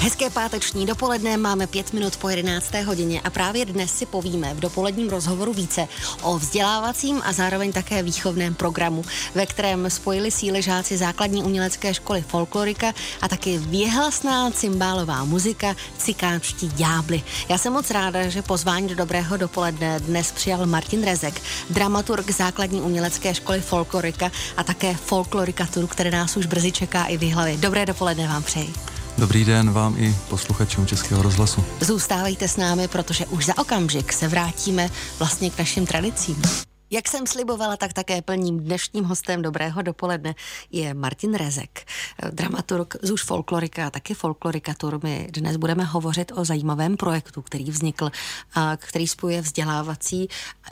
Hezké 0.00 0.30
páteční 0.30 0.86
dopoledne, 0.86 1.36
máme 1.36 1.66
pět 1.66 1.92
minut 1.92 2.16
po 2.16 2.28
11. 2.28 2.74
hodině 2.74 3.20
a 3.20 3.30
právě 3.30 3.64
dnes 3.64 3.94
si 3.94 4.06
povíme 4.06 4.54
v 4.54 4.60
dopoledním 4.60 5.08
rozhovoru 5.08 5.52
více 5.52 5.88
o 6.22 6.38
vzdělávacím 6.38 7.22
a 7.24 7.32
zároveň 7.32 7.72
také 7.72 8.02
výchovném 8.02 8.54
programu, 8.54 9.04
ve 9.34 9.46
kterém 9.46 9.90
spojili 9.90 10.30
síly 10.30 10.62
žáci 10.62 10.96
základní 10.96 11.44
umělecké 11.44 11.94
školy 11.94 12.22
folklorika 12.22 12.92
a 13.20 13.28
taky 13.28 13.58
věhlasná 13.58 14.50
cymbálová 14.50 15.24
muzika 15.24 15.76
Cikánští 15.98 16.68
ďábly. 16.68 17.22
Já 17.48 17.58
jsem 17.58 17.72
moc 17.72 17.90
ráda, 17.90 18.28
že 18.28 18.42
pozvání 18.42 18.88
do 18.88 18.94
dobrého 18.94 19.36
dopoledne 19.36 20.00
dnes 20.00 20.32
přijal 20.32 20.66
Martin 20.66 21.04
Rezek, 21.04 21.42
dramaturg 21.70 22.30
základní 22.30 22.80
umělecké 22.80 23.34
školy 23.34 23.60
folklorika 23.60 24.30
a 24.56 24.64
také 24.64 24.94
folklorikatur, 24.94 25.86
které 25.86 26.10
nás 26.10 26.36
už 26.36 26.46
brzy 26.46 26.72
čeká 26.72 27.04
i 27.04 27.16
v. 27.16 27.56
Dobré 27.56 27.86
dopoledne 27.86 28.28
vám 28.28 28.42
přeji. 28.42 28.97
Dobrý 29.18 29.44
den 29.44 29.70
vám 29.70 29.94
i 29.98 30.16
posluchačům 30.28 30.86
Českého 30.86 31.22
rozhlasu. 31.22 31.64
Zůstávejte 31.80 32.48
s 32.48 32.56
námi, 32.56 32.88
protože 32.88 33.26
už 33.26 33.46
za 33.46 33.58
okamžik 33.58 34.12
se 34.12 34.28
vrátíme 34.28 34.88
vlastně 35.18 35.50
k 35.50 35.58
našim 35.58 35.86
tradicím. 35.86 36.42
Jak 36.90 37.08
jsem 37.08 37.26
slibovala, 37.26 37.76
tak 37.76 37.92
také 37.92 38.22
plním 38.22 38.60
dnešním 38.60 39.04
hostem 39.04 39.42
Dobrého 39.42 39.82
dopoledne 39.82 40.34
je 40.70 40.94
Martin 40.94 41.34
Rezek, 41.34 41.86
dramaturg 42.30 42.96
z 43.02 43.10
už 43.10 43.22
folklorika 43.22 43.86
a 43.86 43.90
taky 43.90 44.14
folklorikatur. 44.14 45.00
My 45.02 45.28
dnes 45.30 45.56
budeme 45.56 45.84
hovořit 45.84 46.32
o 46.34 46.44
zajímavém 46.44 46.96
projektu, 46.96 47.42
který 47.42 47.64
vznikl, 47.64 48.10
a 48.54 48.76
který 48.76 49.08
spojuje 49.08 49.40
vzdělávací 49.40 50.28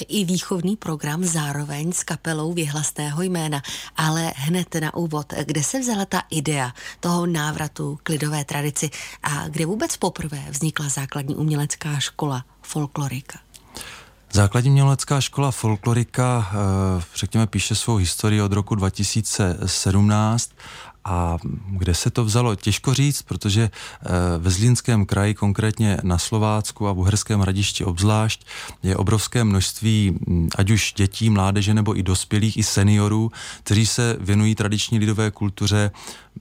i 0.09 0.25
výchovný 0.25 0.77
program 0.77 1.25
zároveň 1.25 1.93
s 1.93 2.03
kapelou 2.03 2.53
věhlastého 2.53 3.23
jména. 3.23 3.63
Ale 3.97 4.33
hned 4.37 4.75
na 4.75 4.95
úvod, 4.95 5.33
kde 5.45 5.63
se 5.63 5.81
vzala 5.81 6.05
ta 6.05 6.23
idea 6.31 6.73
toho 7.01 7.27
návratu 7.27 7.99
k 8.03 8.09
lidové 8.09 8.45
tradici 8.45 8.91
a 9.23 9.49
kde 9.49 9.67
vůbec 9.67 9.97
poprvé 9.97 10.45
vznikla 10.51 10.89
základní 10.89 11.35
umělecká 11.35 11.99
škola 11.99 12.45
folklorika? 12.63 13.46
Základní 14.37 14.71
mělecká 14.71 15.21
škola 15.21 15.51
folklorika, 15.51 16.51
eh, 16.51 17.03
řekněme, 17.15 17.47
píše 17.47 17.75
svou 17.75 17.97
historii 17.97 18.43
od 18.43 18.53
roku 18.53 18.75
2017 18.75 20.51
a 21.05 21.37
kde 21.69 21.95
se 21.95 22.11
to 22.11 22.25
vzalo, 22.25 22.55
těžko 22.55 22.95
říct, 22.95 23.23
protože 23.23 23.63
eh, 23.63 24.09
ve 24.39 24.51
Zlínském 24.51 25.07
kraji, 25.07 25.35
konkrétně 25.35 25.99
na 26.03 26.19
Slovácku 26.19 26.89
a 26.89 26.93
v 26.93 26.99
Uherském 26.99 27.41
hradišti 27.41 27.85
obzvlášť, 27.85 28.47
je 28.83 28.97
obrovské 28.97 29.45
množství 29.45 30.19
hm, 30.29 30.49
ať 30.57 30.71
už 30.71 30.93
dětí, 30.97 31.31
mládeže 31.31 31.75
nebo 31.75 31.99
i 31.99 32.03
dospělých, 32.03 32.57
i 32.57 32.63
seniorů, 32.63 33.33
kteří 33.63 33.87
se 33.87 34.17
věnují 34.21 34.55
tradiční 34.55 34.99
lidové 34.99 35.31
kultuře. 35.31 35.91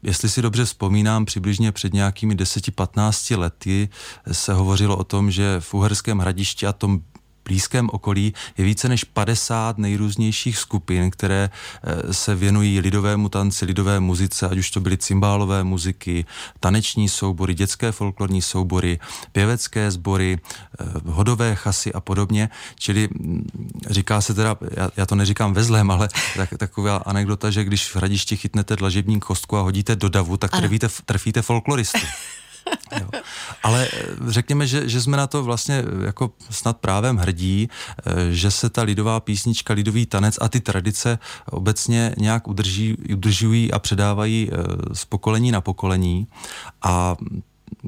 Jestli 0.03 0.29
si 0.29 0.41
dobře 0.41 0.65
vzpomínám, 0.65 1.25
přibližně 1.25 1.71
před 1.71 1.93
nějakými 1.93 2.35
10-15 2.35 3.37
lety 3.37 3.89
se 4.31 4.53
hovořilo 4.53 4.97
o 4.97 5.03
tom, 5.03 5.31
že 5.31 5.59
v 5.59 5.73
Uherském 5.73 6.19
hradišti 6.19 6.67
a 6.67 6.73
tom 6.73 7.01
blízkém 7.45 7.89
okolí 7.93 8.33
je 8.57 8.65
více 8.65 8.89
než 8.89 9.03
50 9.03 9.77
nejrůznějších 9.77 10.57
skupin, 10.57 11.11
které 11.11 11.49
eh, 11.49 12.13
se 12.13 12.35
věnují 12.35 12.79
lidovému 12.79 13.29
tanci, 13.29 13.65
lidové 13.65 13.99
muzice, 13.99 14.47
ať 14.47 14.57
už 14.57 14.71
to 14.71 14.79
byly 14.79 14.97
cymbálové 14.97 15.63
muziky, 15.63 16.25
taneční 16.59 17.09
soubory, 17.09 17.53
dětské 17.53 17.91
folklorní 17.91 18.41
soubory, 18.41 18.99
pěvecké 19.31 19.91
sbory, 19.91 20.39
eh, 20.39 20.85
hodové 21.05 21.55
chasy 21.55 21.93
a 21.93 21.99
podobně. 21.99 22.49
Čili 22.79 23.09
mm, 23.11 23.47
říká 23.89 24.21
se 24.21 24.33
teda, 24.33 24.57
já, 24.71 24.89
já 24.97 25.05
to 25.05 25.15
neříkám 25.15 25.53
ve 25.53 25.63
zlém, 25.63 25.91
ale 25.91 26.09
tak, 26.37 26.49
taková 26.57 26.95
anekdota, 26.95 27.51
že 27.51 27.63
když 27.63 27.87
v 27.91 27.95
hradišti 27.95 28.37
chytnete 28.37 28.75
dlažební 28.75 29.19
kostku 29.19 29.57
a 29.57 29.61
hodíte 29.61 29.95
do 29.95 30.09
davu, 30.09 30.37
tak 30.37 30.51
trfíte, 30.51 30.87
trfíte 31.05 31.41
folkloristy. 31.41 32.01
Jo. 32.99 33.09
Ale 33.63 33.87
eh, 33.93 34.05
řekněme, 34.27 34.67
že, 34.67 34.89
že 34.89 35.01
jsme 35.01 35.17
na 35.17 35.27
to 35.27 35.43
vlastně 35.43 35.83
eh, 35.85 36.05
jako 36.05 36.31
snad 36.49 36.77
právem 36.77 37.17
hrdí, 37.17 37.69
eh, 37.69 38.31
že 38.31 38.51
se 38.51 38.69
ta 38.69 38.81
lidová 38.81 39.19
písnička, 39.19 39.73
lidový 39.73 40.05
tanec 40.05 40.37
a 40.41 40.49
ty 40.49 40.59
tradice 40.59 41.19
obecně 41.51 42.15
nějak 42.17 42.47
udrží, 42.47 42.97
udržují 43.13 43.71
a 43.71 43.79
předávají 43.79 44.51
z 44.93 45.05
pokolení 45.05 45.51
na 45.51 45.61
pokolení. 45.61 46.27
A 46.81 47.15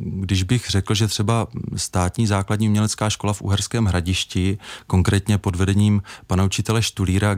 když 0.02 0.44
bych 0.44 0.70
řekl, 0.70 0.94
že 0.94 1.08
třeba 1.08 1.48
státní 1.76 2.28
základní 2.28 2.68
umělecká 2.68 3.10
škola 3.10 3.34
v 3.34 3.42
Uherském 3.42 3.86
hradišti, 3.86 4.58
konkrétně 4.88 5.38
pod 5.38 5.56
vedením 5.56 6.02
pana 6.28 6.44
učitele 6.44 6.82
Štulíra, 6.82 7.36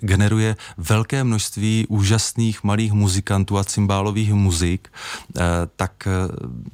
generuje 0.00 0.56
velké 0.76 1.24
množství 1.24 1.86
úžasných 1.88 2.64
malých 2.64 2.92
muzikantů 2.92 3.58
a 3.58 3.64
cymbálových 3.64 4.32
muzik, 4.34 4.88
eh, 5.36 5.40
tak 5.76 6.06
eh, 6.06 6.10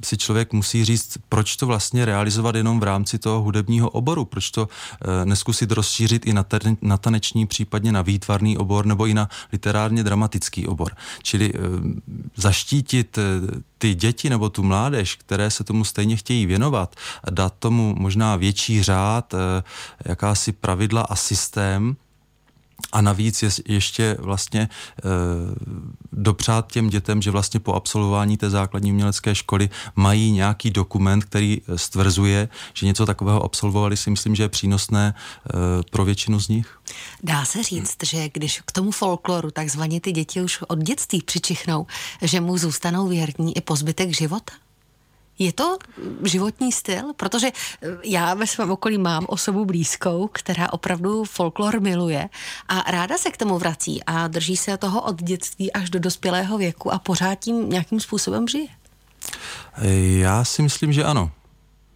si 0.03 0.17
člověk 0.17 0.53
musí 0.53 0.85
říct, 0.85 1.17
proč 1.29 1.55
to 1.55 1.65
vlastně 1.67 2.05
realizovat 2.05 2.55
jenom 2.55 2.79
v 2.79 2.83
rámci 2.83 3.19
toho 3.19 3.41
hudebního 3.41 3.89
oboru, 3.89 4.25
proč 4.25 4.51
to 4.51 4.67
eh, 4.67 5.25
neskusit 5.25 5.71
rozšířit 5.71 6.25
i 6.25 6.33
na, 6.81 6.97
taneční, 6.97 7.47
případně 7.47 7.91
na 7.91 8.01
výtvarný 8.01 8.57
obor 8.57 8.85
nebo 8.85 9.07
i 9.07 9.13
na 9.13 9.29
literárně 9.51 10.03
dramatický 10.03 10.67
obor. 10.67 10.91
Čili 11.23 11.53
zaštítit 12.35 13.19
ty 13.79 13.95
děti 13.95 14.29
nebo 14.29 14.49
tu 14.49 14.63
mládež, 14.63 15.15
které 15.15 15.51
se 15.51 15.63
tomu 15.63 15.83
stejně 15.83 16.15
chtějí 16.15 16.45
věnovat, 16.45 16.95
dát 17.29 17.53
tomu 17.59 17.95
možná 17.97 18.35
větší 18.35 18.83
řád, 18.83 19.33
eh, 19.33 19.63
jakási 20.05 20.51
pravidla 20.51 21.01
a 21.01 21.15
systém, 21.15 21.95
a 22.91 23.01
navíc 23.01 23.43
je 23.43 23.49
ještě 23.67 24.17
vlastně 24.19 24.61
e, 24.61 24.69
dopřát 26.13 26.71
těm 26.71 26.89
dětem, 26.89 27.21
že 27.21 27.31
vlastně 27.31 27.59
po 27.59 27.73
absolvování 27.73 28.37
té 28.37 28.49
základní 28.49 28.91
umělecké 28.91 29.35
školy 29.35 29.69
mají 29.95 30.31
nějaký 30.31 30.71
dokument, 30.71 31.25
který 31.25 31.61
stvrzuje, 31.75 32.49
že 32.73 32.85
něco 32.85 33.05
takového 33.05 33.43
absolvovali, 33.43 33.97
si 33.97 34.09
myslím, 34.09 34.35
že 34.35 34.43
je 34.43 34.49
přínosné 34.49 35.13
e, 35.13 35.53
pro 35.91 36.05
většinu 36.05 36.39
z 36.39 36.47
nich. 36.47 36.79
Dá 37.23 37.45
se 37.45 37.63
říct, 37.63 37.97
že 38.03 38.29
když 38.29 38.61
k 38.65 38.71
tomu 38.71 38.91
folkloru 38.91 39.51
takzvaně 39.51 40.01
ty 40.01 40.11
děti 40.11 40.41
už 40.41 40.61
od 40.67 40.79
dětství 40.79 41.21
přičichnou, 41.21 41.87
že 42.21 42.41
mu 42.41 42.57
zůstanou 42.57 43.07
věrní 43.07 43.57
i 43.57 43.61
po 43.61 43.75
zbytek 43.75 44.15
života? 44.15 44.53
Je 45.39 45.53
to 45.53 45.77
životní 46.23 46.71
styl? 46.71 47.13
Protože 47.15 47.47
eh, 47.47 47.87
já 48.03 48.33
ve 48.33 48.47
svém 48.47 48.71
okolí 48.71 48.97
mám 48.97 49.25
osobu 49.27 49.65
blízkou, 49.65 50.29
která 50.31 50.73
opravdu 50.73 51.23
folklor 51.23 51.79
miluje 51.79 52.29
a 52.67 52.91
ráda 52.91 53.17
se 53.17 53.31
k 53.31 53.37
tomu 53.37 53.57
vrací 53.57 54.03
a 54.03 54.27
drží 54.27 54.57
se 54.57 54.77
toho 54.77 55.01
od 55.01 55.23
dětství 55.23 55.73
až 55.73 55.89
do 55.89 55.99
dospělého 55.99 56.57
věku 56.57 56.93
a 56.93 56.99
pořád 56.99 57.35
tím 57.35 57.69
nějakým 57.69 57.99
způsobem 57.99 58.47
žije. 58.47 58.67
Já 60.19 60.43
si 60.43 60.61
myslím, 60.61 60.93
že 60.93 61.03
ano. 61.03 61.31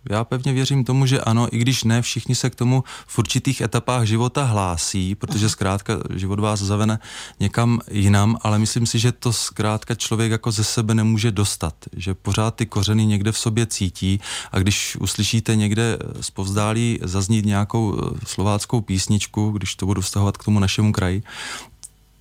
Já 0.09 0.24
pevně 0.24 0.53
věřím 0.53 0.84
tomu, 0.84 1.06
že 1.06 1.22
ano, 1.22 1.47
i 1.56 1.58
když 1.58 1.84
ne 1.84 2.02
všichni 2.02 2.36
se 2.36 2.50
k 2.50 2.56
tomu 2.56 2.84
v 3.08 3.19
určitých 3.19 3.62
etapách 3.62 4.06
života 4.06 4.44
hlásí, 4.44 5.16
protože 5.16 5.50
zkrátka 5.50 5.94
život 6.16 6.40
vás 6.40 6.59
zavene 6.59 7.00
někam 7.40 7.80
jinam, 7.91 8.38
ale 8.41 8.59
myslím 8.59 8.86
si, 8.86 9.00
že 9.00 9.12
to 9.12 9.34
zkrátka 9.34 9.96
člověk 9.96 10.31
jako 10.31 10.52
ze 10.52 10.64
sebe 10.64 10.96
nemůže 10.96 11.31
dostat, 11.31 11.75
že 11.96 12.14
pořád 12.14 12.56
ty 12.56 12.66
kořeny 12.66 13.06
někde 13.06 13.31
v 13.31 13.38
sobě 13.38 13.66
cítí 13.66 14.19
a 14.52 14.59
když 14.59 14.97
uslyšíte 15.00 15.56
někde 15.56 15.97
zpovzdálí 16.22 17.00
zaznít 17.02 17.46
nějakou 17.46 17.97
eh, 17.97 18.20
slováckou 18.25 18.81
písničku, 18.81 19.52
když 19.52 19.75
to 19.75 19.85
budu 19.85 20.02
vztahovat 20.02 20.38
k 20.38 20.44
tomu 20.44 20.59
našemu 20.59 20.91
kraji, 20.91 21.24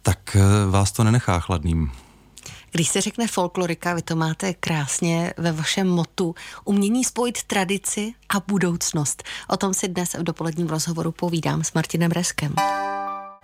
tak 0.02 0.36
eh, 0.36 0.70
vás 0.70 0.92
to 0.92 1.04
nenechá 1.04 1.40
chladným. 1.40 1.90
Když 2.72 2.88
se 2.88 3.00
řekne 3.00 3.26
folklorika, 3.26 3.94
vy 3.94 4.02
to 4.02 4.16
máte 4.16 4.54
krásně 4.54 5.34
ve 5.36 5.52
vašem 5.52 5.88
motu. 5.88 6.34
Umění 6.64 7.04
spojit 7.04 7.42
tradici 7.42 8.14
a 8.36 8.42
budoucnost. 8.48 9.22
O 9.48 9.56
tom 9.56 9.74
si 9.74 9.88
dnes 9.88 10.14
v 10.14 10.22
dopoledním 10.22 10.66
rozhovoru 10.66 11.12
povídám 11.12 11.64
s 11.64 11.72
Martinem 11.72 12.10
Reskem. 12.10 12.54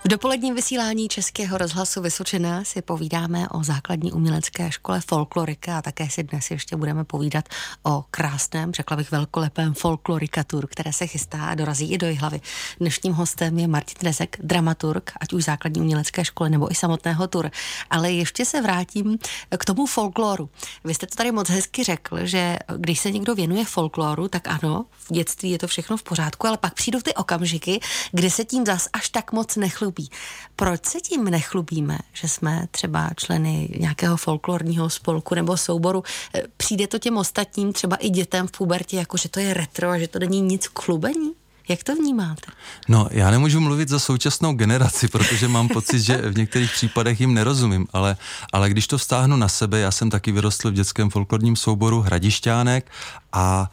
V 0.05 0.09
dopoledním 0.09 0.55
vysílání 0.55 1.09
Českého 1.09 1.59
rozhlasu 1.59 2.03
Vysočená 2.03 2.65
si 2.65 2.83
povídáme 2.83 3.49
o 3.49 3.65
základní 3.65 4.13
umělecké 4.13 4.73
škole 4.73 5.01
folklorika 5.01 5.79
a 5.79 5.83
také 5.83 6.11
si 6.11 6.23
dnes 6.23 6.51
ještě 6.51 6.77
budeme 6.77 7.05
povídat 7.05 7.49
o 7.83 8.05
krásném, 8.11 8.73
řekla 8.73 8.97
bych 8.97 9.11
velkolepém 9.11 9.75
folklorikatur, 9.75 10.67
které 10.67 10.93
se 10.93 11.07
chystá 11.07 11.47
a 11.47 11.55
dorazí 11.55 11.93
i 11.93 11.99
do 11.99 12.07
hlavy. 12.19 12.41
Dnešním 12.81 13.13
hostem 13.13 13.59
je 13.59 13.69
Martin 13.69 13.97
Rezek, 14.03 14.37
dramaturg, 14.43 15.13
ať 15.21 15.33
už 15.33 15.45
základní 15.45 15.81
umělecké 15.81 16.25
školy 16.25 16.51
nebo 16.51 16.71
i 16.71 16.75
samotného 16.75 17.27
tur. 17.27 17.51
Ale 17.91 18.13
ještě 18.13 18.45
se 18.45 18.63
vrátím 18.63 19.19
k 19.59 19.65
tomu 19.65 19.87
folkloru. 19.87 20.51
Vy 20.85 20.95
jste 20.95 21.07
to 21.07 21.15
tady 21.15 21.33
moc 21.33 21.49
hezky 21.49 21.85
řekl, 21.85 22.27
že 22.27 22.59
když 22.77 23.01
se 23.01 23.11
někdo 23.11 23.35
věnuje 23.35 23.65
folkloru, 23.65 24.29
tak 24.29 24.49
ano, 24.49 24.85
v 24.91 25.13
dětství 25.13 25.51
je 25.51 25.59
to 25.59 25.67
všechno 25.67 25.97
v 25.97 26.03
pořádku, 26.03 26.47
ale 26.47 26.57
pak 26.57 26.75
přijdou 26.75 27.01
ty 27.01 27.15
okamžiky, 27.15 27.81
kdy 28.13 28.31
se 28.31 28.45
tím 28.45 28.67
zas 28.67 28.89
až 28.93 29.09
tak 29.09 29.33
moc 29.33 29.57
nechlubí 29.57 29.88
nechlubí. 29.89 30.11
Proč 30.57 30.87
se 30.87 31.01
tím 31.01 31.25
nechlubíme, 31.25 31.99
že 32.13 32.29
jsme 32.29 32.67
třeba 32.71 33.11
členy 33.17 33.69
nějakého 33.81 34.17
folklorního 34.17 34.91
spolku 34.91 35.35
nebo 35.35 35.57
souboru? 35.57 36.03
Eh, 36.35 36.43
přijde 36.57 36.87
to 36.87 36.99
těm 36.99 37.17
ostatním, 37.17 37.73
třeba 37.73 37.97
i 37.97 38.11
dětem 38.11 38.47
v 38.47 38.53
pubertě, 38.53 38.97
jako 38.97 39.17
že 39.17 39.29
to 39.29 39.41
je 39.41 39.55
retro 39.55 39.91
a 39.91 39.99
že 39.99 40.09
to 40.09 40.19
není 40.19 40.41
nic 40.41 40.69
k 40.69 40.83
chlubení? 40.83 41.33
Jak 41.69 41.85
to 41.85 41.95
vnímáte? 41.95 42.53
No, 42.89 43.09
já 43.11 43.31
nemůžu 43.31 43.61
mluvit 43.61 43.89
za 43.89 43.99
současnou 43.99 44.53
generaci, 44.53 45.09
protože 45.09 45.49
mám 45.49 45.69
pocit, 45.69 46.01
že 46.01 46.17
v 46.17 46.37
některých 46.37 46.73
případech 46.73 47.21
jim 47.21 47.35
nerozumím, 47.35 47.87
ale, 47.93 48.17
ale 48.53 48.71
když 48.71 48.87
to 48.87 48.99
vztáhnu 48.99 49.37
na 49.37 49.49
sebe, 49.49 49.79
já 49.79 49.91
jsem 49.91 50.11
taky 50.11 50.33
vyrostl 50.33 50.71
v 50.71 50.75
dětském 50.75 51.11
folklorním 51.11 51.57
souboru 51.57 52.01
Hradišťánek 52.01 52.91
a 53.33 53.71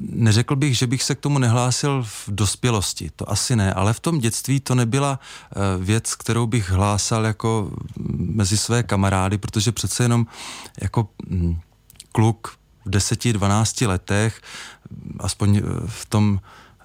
neřekl 0.00 0.56
bych, 0.56 0.78
že 0.78 0.86
bych 0.86 1.02
se 1.02 1.14
k 1.14 1.20
tomu 1.20 1.38
nehlásil 1.38 2.02
v 2.02 2.24
dospělosti, 2.28 3.10
to 3.16 3.30
asi 3.30 3.56
ne, 3.56 3.74
ale 3.74 3.92
v 3.92 4.00
tom 4.00 4.18
dětství 4.18 4.60
to 4.60 4.74
nebyla 4.74 5.20
e, 5.20 5.84
věc, 5.84 6.14
kterou 6.14 6.46
bych 6.46 6.70
hlásal 6.70 7.26
jako 7.26 7.70
mezi 8.16 8.58
své 8.58 8.82
kamarády, 8.82 9.38
protože 9.38 9.72
přece 9.72 10.04
jenom 10.04 10.26
jako 10.80 11.08
kluk 12.12 12.58
v 12.84 12.90
10-12 12.90 13.88
letech, 13.88 14.40
aspoň 15.18 15.62
v 15.86 16.06
tom 16.06 16.40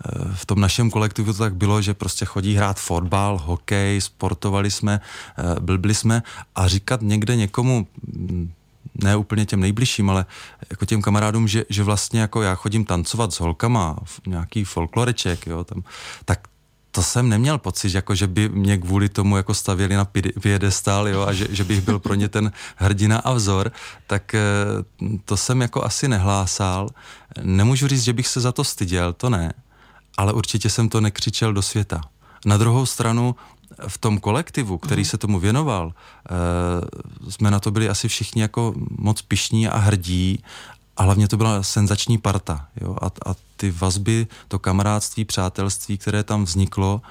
Eh, 0.06 0.36
v 0.36 0.46
tom 0.46 0.60
našem 0.60 0.92
kolektivu 0.92 1.34
to 1.34 1.40
tak 1.40 1.56
bylo, 1.56 1.82
že 1.82 1.94
prostě 1.94 2.26
chodí 2.26 2.56
hrát 2.56 2.80
fotbal, 2.80 3.38
hokej, 3.38 4.02
sportovali 4.02 4.72
jsme, 4.72 5.02
eh, 5.38 5.60
blbli 5.60 5.96
jsme 5.96 6.24
a 6.56 6.68
říkat 6.68 7.02
někde 7.02 7.36
někomu, 7.36 7.88
mm, 8.08 8.52
ne 8.96 9.16
úplně 9.16 9.46
těm 9.46 9.60
nejbližším, 9.60 10.10
ale 10.10 10.26
jako 10.70 10.86
těm 10.86 11.02
kamarádům, 11.02 11.48
že, 11.48 11.66
že 11.70 11.84
vlastně 11.84 12.22
jako 12.22 12.42
já 12.42 12.56
chodím 12.56 12.86
tancovat 12.86 13.34
s 13.34 13.40
holkama, 13.40 13.98
nějaký 14.28 14.64
folkloreček, 14.64 15.48
jo, 15.48 15.64
tam, 15.64 15.84
tak 16.26 16.40
to 16.92 17.04
jsem 17.04 17.30
neměl 17.30 17.58
pocit, 17.58 17.94
jako 17.94 18.16
že 18.16 18.28
by 18.28 18.50
mě 18.50 18.78
kvůli 18.78 19.10
tomu 19.10 19.38
jako 19.38 19.54
stavěli 19.54 19.96
na 19.96 20.06
piedestál, 20.42 21.08
jo, 21.08 21.26
a 21.28 21.34
že, 21.34 21.48
že 21.50 21.64
bych 21.64 21.82
byl 21.82 22.00
pro 22.00 22.14
ně 22.14 22.30
ten 22.30 22.52
hrdina 22.76 23.18
a 23.20 23.34
vzor, 23.34 23.72
tak 24.08 24.36
eh, 24.36 24.42
to 25.26 25.38
jsem 25.38 25.62
jako 25.62 25.84
asi 25.84 26.08
nehlásal. 26.08 26.90
Nemůžu 27.42 27.88
říct, 27.88 28.04
že 28.04 28.14
bych 28.14 28.28
se 28.28 28.42
za 28.42 28.52
to 28.52 28.64
styděl, 28.64 29.14
to 29.14 29.30
ne 29.30 29.54
ale 30.18 30.34
určitě 30.34 30.70
jsem 30.70 30.90
to 30.90 31.02
nekřičel 31.02 31.54
do 31.54 31.62
světa. 31.62 32.02
Na 32.46 32.58
druhou 32.58 32.86
stranu 32.86 33.36
v 33.88 33.98
tom 33.98 34.20
kolektivu, 34.20 34.78
který 34.78 35.02
mm. 35.02 35.06
se 35.06 35.18
tomu 35.18 35.40
věnoval, 35.40 35.94
e, 35.94 37.32
jsme 37.32 37.52
na 37.52 37.60
to 37.60 37.72
byli 37.72 37.90
asi 37.90 38.08
všichni 38.08 38.42
jako 38.42 38.74
moc 38.98 39.22
pišní 39.22 39.68
a 39.68 39.78
hrdí 39.78 40.44
a 40.98 41.04
hlavně 41.04 41.28
to 41.28 41.38
byla 41.38 41.64
senzační 41.64 42.18
parta. 42.18 42.68
Jo? 42.82 42.98
A, 43.02 43.06
a 43.06 43.36
ty 43.58 43.72
vazby, 43.72 44.28
to 44.48 44.60
kamarádství, 44.60 45.26
přátelství, 45.26 45.98
které 45.98 46.24
tam 46.24 46.44
vzniklo, 46.44 47.02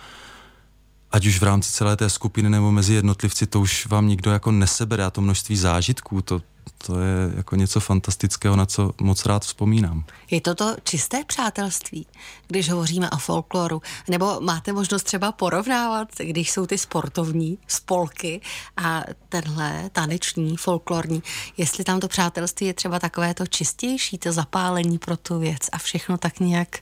ať 1.12 1.26
už 1.26 1.41
v 1.41 1.43
rámci 1.43 1.73
celé 1.73 1.97
té 1.97 2.11
skupiny 2.11 2.50
nebo 2.50 2.73
mezi 2.73 2.94
jednotlivci, 2.94 3.47
to 3.47 3.61
už 3.61 3.87
vám 3.87 4.09
nikdo 4.09 4.31
jako 4.31 4.53
nesebere 4.53 5.05
a 5.05 5.11
to 5.11 5.20
množství 5.20 5.56
zážitků, 5.56 6.23
to, 6.23 6.43
to 6.87 7.00
je 7.00 7.32
jako 7.37 7.56
něco 7.56 7.81
fantastického, 7.81 8.56
na 8.56 8.67
co 8.67 8.93
moc 9.00 9.26
rád 9.26 9.44
vzpomínám. 9.44 10.05
Je 10.31 10.41
to 10.41 10.55
to 10.55 10.76
čisté 10.85 11.25
přátelství, 11.25 12.06
když 12.49 12.70
hovoříme 12.70 13.11
o 13.11 13.17
folkloru? 13.17 13.82
Nebo 14.09 14.41
máte 14.41 14.73
možnost 14.73 15.03
třeba 15.03 15.32
porovnávat, 15.32 16.09
když 16.19 16.50
jsou 16.50 16.67
ty 16.67 16.79
sportovní 16.79 17.58
spolky 17.67 18.41
a 18.76 19.03
tenhle 19.29 19.91
taneční, 19.93 20.56
folklorní, 20.56 21.23
jestli 21.56 21.85
tam 21.85 22.00
to 22.00 22.08
přátelství 22.08 22.67
je 22.67 22.75
třeba 22.75 22.99
takové 22.99 23.35
to 23.35 23.47
čistější, 23.47 24.19
to 24.19 24.32
zapálení 24.32 24.99
pro 24.99 25.17
tu 25.17 25.38
věc 25.38 25.61
a 25.73 25.79
všechno 25.79 26.19
tak 26.19 26.41
nějak 26.41 26.79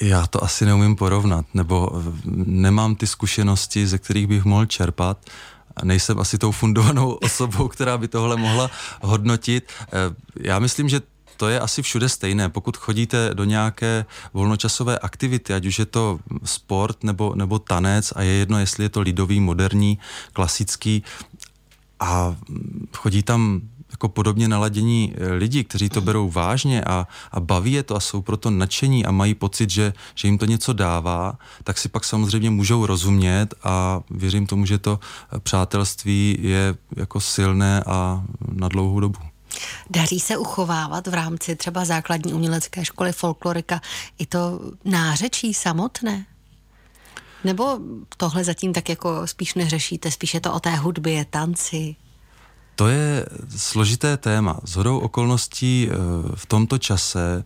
já 0.00 0.26
to 0.26 0.44
asi 0.44 0.66
neumím 0.66 0.96
porovnat, 0.96 1.46
nebo 1.54 2.02
nemám 2.44 2.94
ty 2.94 3.06
zkušenosti, 3.06 3.86
ze 3.86 3.98
kterých 3.98 4.26
bych 4.26 4.44
mohl 4.44 4.66
čerpat 4.66 5.18
nejsem 5.84 6.20
asi 6.20 6.38
tou 6.38 6.50
fundovanou 6.50 7.10
osobou, 7.22 7.68
která 7.68 7.98
by 7.98 8.08
tohle 8.08 8.36
mohla 8.36 8.70
hodnotit. 9.02 9.68
Eh, 9.82 9.88
já 10.40 10.58
myslím, 10.58 10.88
že 10.88 11.00
to 11.36 11.48
je 11.48 11.60
asi 11.60 11.82
všude 11.82 12.08
stejné. 12.08 12.48
Pokud 12.48 12.76
chodíte 12.76 13.30
do 13.34 13.44
nějaké 13.44 14.04
volnočasové 14.34 14.98
aktivity, 14.98 15.54
ať 15.54 15.66
už 15.66 15.78
je 15.78 15.86
to 15.86 16.18
sport 16.44 17.04
nebo, 17.04 17.34
nebo 17.34 17.58
tanec 17.58 18.12
a 18.16 18.22
je 18.22 18.32
jedno, 18.32 18.58
jestli 18.58 18.84
je 18.84 18.88
to 18.88 19.00
lidový, 19.00 19.40
moderní, 19.40 19.98
klasický 20.32 21.04
a 22.00 22.36
chodí 22.96 23.22
tam 23.22 23.60
jako 23.90 24.08
podobně 24.08 24.48
naladění 24.48 25.14
eh, 25.16 25.32
lidi, 25.32 25.64
kteří 25.64 25.88
to 25.88 26.00
berou 26.00 26.30
vážně 26.30 26.84
a, 26.84 27.06
a 27.32 27.40
baví 27.40 27.72
je 27.72 27.82
to 27.82 27.96
a 27.96 28.00
jsou 28.00 28.22
proto 28.22 28.50
nadšení 28.50 29.06
a 29.06 29.10
mají 29.10 29.34
pocit, 29.34 29.70
že, 29.70 29.92
že 30.14 30.28
jim 30.28 30.38
to 30.38 30.44
něco 30.44 30.72
dává, 30.72 31.38
tak 31.64 31.78
si 31.78 31.88
pak 31.88 32.04
samozřejmě 32.04 32.50
můžou 32.50 32.86
rozumět 32.86 33.54
a 33.62 34.00
věřím 34.10 34.46
tomu, 34.46 34.66
že 34.66 34.78
to 34.78 35.00
eh, 35.02 35.40
přátelství 35.40 36.36
je 36.40 36.74
jako 36.96 37.20
silné 37.20 37.82
a 37.86 38.22
na 38.52 38.68
dlouhou 38.68 39.00
dobu. 39.00 39.18
Daří 39.90 40.20
se 40.20 40.36
uchovávat 40.36 41.06
v 41.06 41.14
rámci 41.14 41.56
třeba 41.56 41.84
základní 41.84 42.34
umělecké 42.34 42.84
školy 42.84 43.12
folklorika 43.12 43.80
i 44.18 44.26
to 44.26 44.60
nářečí 44.84 45.54
samotné? 45.54 46.26
Nebo 47.44 47.78
tohle 48.16 48.44
zatím 48.44 48.72
tak 48.72 48.88
jako 48.88 49.26
spíš 49.26 49.54
neřešíte, 49.54 50.10
spíš 50.10 50.34
je 50.34 50.40
to 50.40 50.52
o 50.52 50.60
té 50.60 50.76
hudbě, 50.76 51.24
tanci? 51.24 51.96
To 52.80 52.88
je 52.88 53.26
složité 53.56 54.16
téma. 54.16 54.60
Z 54.64 54.76
hodou 54.76 54.98
okolností 54.98 55.88
eh, 55.88 55.94
v 56.34 56.46
tomto 56.46 56.78
čase 56.78 57.44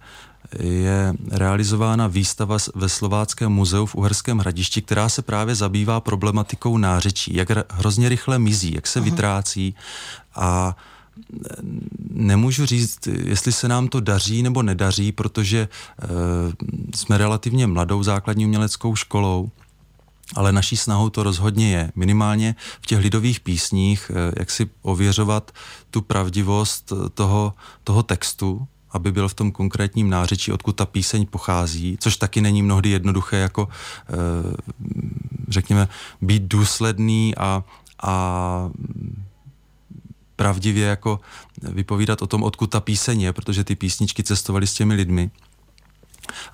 je 0.58 1.14
realizována 1.30 2.06
výstava 2.06 2.56
ve 2.74 2.88
Slováckém 2.88 3.52
muzeu 3.52 3.86
v 3.86 3.94
Uherském 3.94 4.38
hradišti, 4.38 4.82
která 4.82 5.08
se 5.08 5.22
právě 5.22 5.54
zabývá 5.54 6.00
problematikou 6.00 6.78
nářečí, 6.78 7.34
jak 7.34 7.48
hrozně 7.70 8.08
rychle 8.08 8.38
mizí, 8.38 8.74
jak 8.74 8.86
se 8.86 9.00
uh-huh. 9.00 9.04
vytrácí 9.04 9.74
a 10.34 10.76
eh, 11.26 11.48
nemůžu 12.10 12.66
říct, 12.66 13.06
jestli 13.06 13.52
se 13.52 13.68
nám 13.68 13.88
to 13.88 14.00
daří 14.00 14.42
nebo 14.42 14.62
nedaří, 14.62 15.12
protože 15.12 15.58
e, 15.58 15.68
jsme 16.94 17.18
relativně 17.18 17.66
mladou 17.66 18.02
základní 18.02 18.46
uměleckou 18.46 18.96
školou 18.96 19.50
ale 20.34 20.52
naší 20.52 20.76
snahou 20.76 21.10
to 21.10 21.22
rozhodně 21.22 21.72
je. 21.72 21.92
Minimálně 21.94 22.54
v 22.82 22.86
těch 22.86 22.98
lidových 22.98 23.40
písních, 23.40 24.10
eh, 24.14 24.32
jak 24.38 24.50
si 24.50 24.70
ověřovat 24.82 25.52
tu 25.90 26.02
pravdivost 26.02 26.92
eh, 26.92 27.08
toho, 27.08 27.54
toho 27.84 28.02
textu, 28.02 28.66
aby 28.90 29.12
byl 29.12 29.28
v 29.28 29.34
tom 29.34 29.52
konkrétním 29.52 30.10
nářečí, 30.10 30.52
odkud 30.52 30.72
ta 30.72 30.86
píseň 30.86 31.26
pochází, 31.26 31.96
což 32.00 32.16
taky 32.16 32.40
není 32.40 32.62
mnohdy 32.62 32.88
jednoduché, 32.90 33.36
jako 33.36 33.68
eh, 33.68 34.14
řekněme, 35.48 35.88
být 36.20 36.42
důsledný 36.42 37.34
a, 37.36 37.64
a 38.02 38.70
pravdivě 40.36 40.86
jako 40.86 41.20
vypovídat 41.62 42.22
o 42.22 42.26
tom, 42.26 42.42
odkud 42.42 42.66
ta 42.66 42.80
píseň 42.80 43.20
je, 43.20 43.32
protože 43.32 43.64
ty 43.64 43.76
písničky 43.76 44.22
cestovaly 44.22 44.66
s 44.66 44.74
těmi 44.74 44.94
lidmi. 44.94 45.30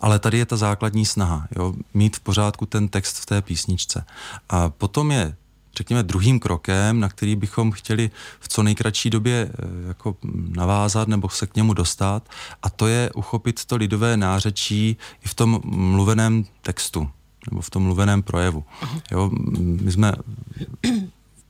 Ale 0.00 0.19
tady 0.19 0.38
je 0.38 0.47
ta 0.47 0.56
základní 0.56 1.06
snaha, 1.06 1.47
jo, 1.56 1.75
mít 1.94 2.17
v 2.17 2.20
pořádku 2.20 2.67
ten 2.67 2.88
text 2.88 3.17
v 3.19 3.26
té 3.26 3.43
písničce. 3.43 4.05
A 4.49 4.70
potom 4.70 5.11
je 5.11 5.37
řekněme, 5.76 6.02
druhým 6.02 6.41
krokem, 6.41 7.00
na 7.00 7.08
který 7.08 7.37
bychom 7.37 7.73
chtěli 7.73 8.11
v 8.41 8.49
co 8.49 8.62
nejkratší 8.62 9.11
době 9.11 9.50
eh, 9.52 9.88
jako 9.88 10.17
navázat 10.56 11.08
nebo 11.08 11.29
se 11.29 11.47
k 11.47 11.56
němu 11.56 11.75
dostat, 11.75 12.29
a 12.62 12.70
to 12.70 12.87
je 12.87 13.11
uchopit 13.14 13.64
to 13.64 13.77
lidové 13.77 14.17
nářečí 14.17 14.96
i 15.24 15.29
v 15.29 15.34
tom 15.34 15.60
mluveném 15.65 16.44
textu 16.63 17.10
nebo 17.51 17.60
v 17.60 17.70
tom 17.70 17.82
mluveném 17.82 18.22
projevu. 18.22 18.65
Jo, 19.10 19.31
my 19.60 19.93
jsme 19.93 20.13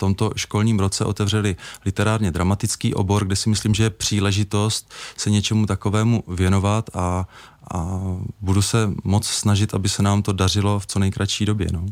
tomto 0.00 0.30
školním 0.36 0.80
roce 0.80 1.04
otevřeli 1.04 1.56
literárně 1.84 2.30
dramatický 2.30 2.94
obor, 2.94 3.24
kde 3.24 3.36
si 3.36 3.48
myslím, 3.48 3.74
že 3.74 3.82
je 3.82 3.90
příležitost 3.90 4.90
se 5.16 5.30
něčemu 5.30 5.66
takovému 5.66 6.24
věnovat 6.28 6.90
a 6.94 7.28
a 7.74 8.00
budu 8.40 8.62
se 8.62 8.90
moc 9.04 9.26
snažit, 9.26 9.74
aby 9.74 9.88
se 9.88 10.02
nám 10.02 10.22
to 10.22 10.32
dařilo 10.32 10.80
v 10.80 10.86
co 10.86 10.98
nejkratší 10.98 11.46
době. 11.46 11.66
No. 11.72 11.86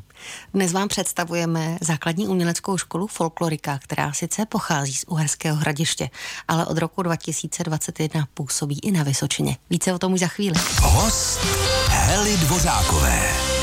Dnes 0.55 0.73
vám 0.73 0.89
představujeme 0.89 1.79
základní 1.81 2.29
uměleckou 2.29 2.79
školu 2.79 3.07
Folklorika, 3.07 3.79
která 3.79 4.13
sice 4.13 4.47
pochází 4.47 4.95
z 4.95 5.05
Uherského 5.09 5.57
hradiště, 5.57 6.11
ale 6.49 6.67
od 6.67 6.79
roku 6.79 7.03
2021 7.03 8.29
působí 8.35 8.79
i 8.83 8.91
na 8.91 9.03
Vysočině. 9.03 9.57
Více 9.71 9.93
o 9.93 9.99
tom 9.99 10.13
už 10.13 10.21
za 10.21 10.27
chvíli. 10.27 10.61
Host 10.83 11.41
Heli 11.89 12.37
Dvořákové. 12.37 13.58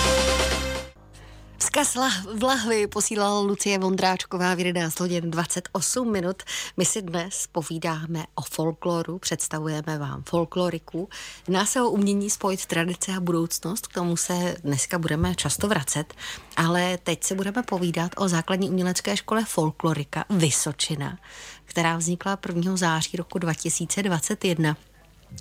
Vzkaz 1.75 1.95
v 2.33 2.43
lahvi 2.43 2.87
posílala 2.87 3.39
Lucie 3.39 3.79
Vondráčková 3.79 4.55
v 4.55 4.59
11 4.59 4.99
hodin 4.99 5.31
28 5.31 6.11
minut. 6.11 6.43
My 6.77 6.85
si 6.85 7.01
dnes 7.01 7.47
povídáme 7.51 8.23
o 8.35 8.41
folkloru, 8.41 9.19
představujeme 9.19 9.97
vám 9.97 10.23
folkloriku. 10.23 11.09
Nás 11.47 11.69
se 11.69 11.81
o 11.81 11.89
umění 11.89 12.29
spojit 12.29 12.65
tradice 12.65 13.11
a 13.11 13.19
budoucnost, 13.19 13.87
k 13.87 13.93
tomu 13.93 14.17
se 14.17 14.55
dneska 14.63 14.99
budeme 14.99 15.35
často 15.35 15.67
vracet, 15.67 16.13
ale 16.57 16.97
teď 17.03 17.23
se 17.23 17.35
budeme 17.35 17.63
povídat 17.63 18.11
o 18.17 18.27
základní 18.27 18.69
umělecké 18.69 19.17
škole 19.17 19.45
folklorika 19.45 20.25
Vysočina, 20.29 21.19
která 21.65 21.97
vznikla 21.97 22.39
1. 22.47 22.77
září 22.77 23.17
roku 23.17 23.39
2021. 23.39 24.77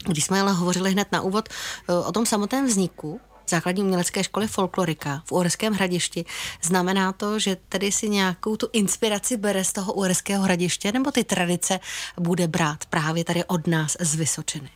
Když 0.07 0.25
jsme 0.25 0.41
ale 0.41 0.53
hovořili 0.53 0.93
hned 0.93 1.09
na 1.13 1.21
úvod 1.21 1.49
eh, 1.49 1.93
o 1.93 2.13
tom 2.13 2.27
samotném 2.27 2.67
vzniku, 2.67 3.21
základní 3.49 3.83
umělecké 3.83 4.25
školy 4.25 4.49
folklorika 4.49 5.23
v 5.25 5.33
Uherském 5.33 5.75
hradišti. 5.75 6.25
Znamená 6.63 7.13
to, 7.13 7.39
že 7.39 7.57
tedy 7.69 7.93
si 7.93 8.09
nějakou 8.09 8.57
tu 8.57 8.69
inspiraci 8.73 9.37
bere 9.37 9.65
z 9.65 9.73
toho 9.73 9.93
Uherského 9.93 10.43
hradiště, 10.43 10.93
nebo 10.93 11.11
ty 11.11 11.25
tradice 11.25 11.81
bude 12.21 12.49
brát 12.49 12.87
právě 12.87 13.25
tady 13.25 13.45
od 13.45 13.67
nás 13.67 13.97
z 14.01 14.15
Vysočiny? 14.15 14.71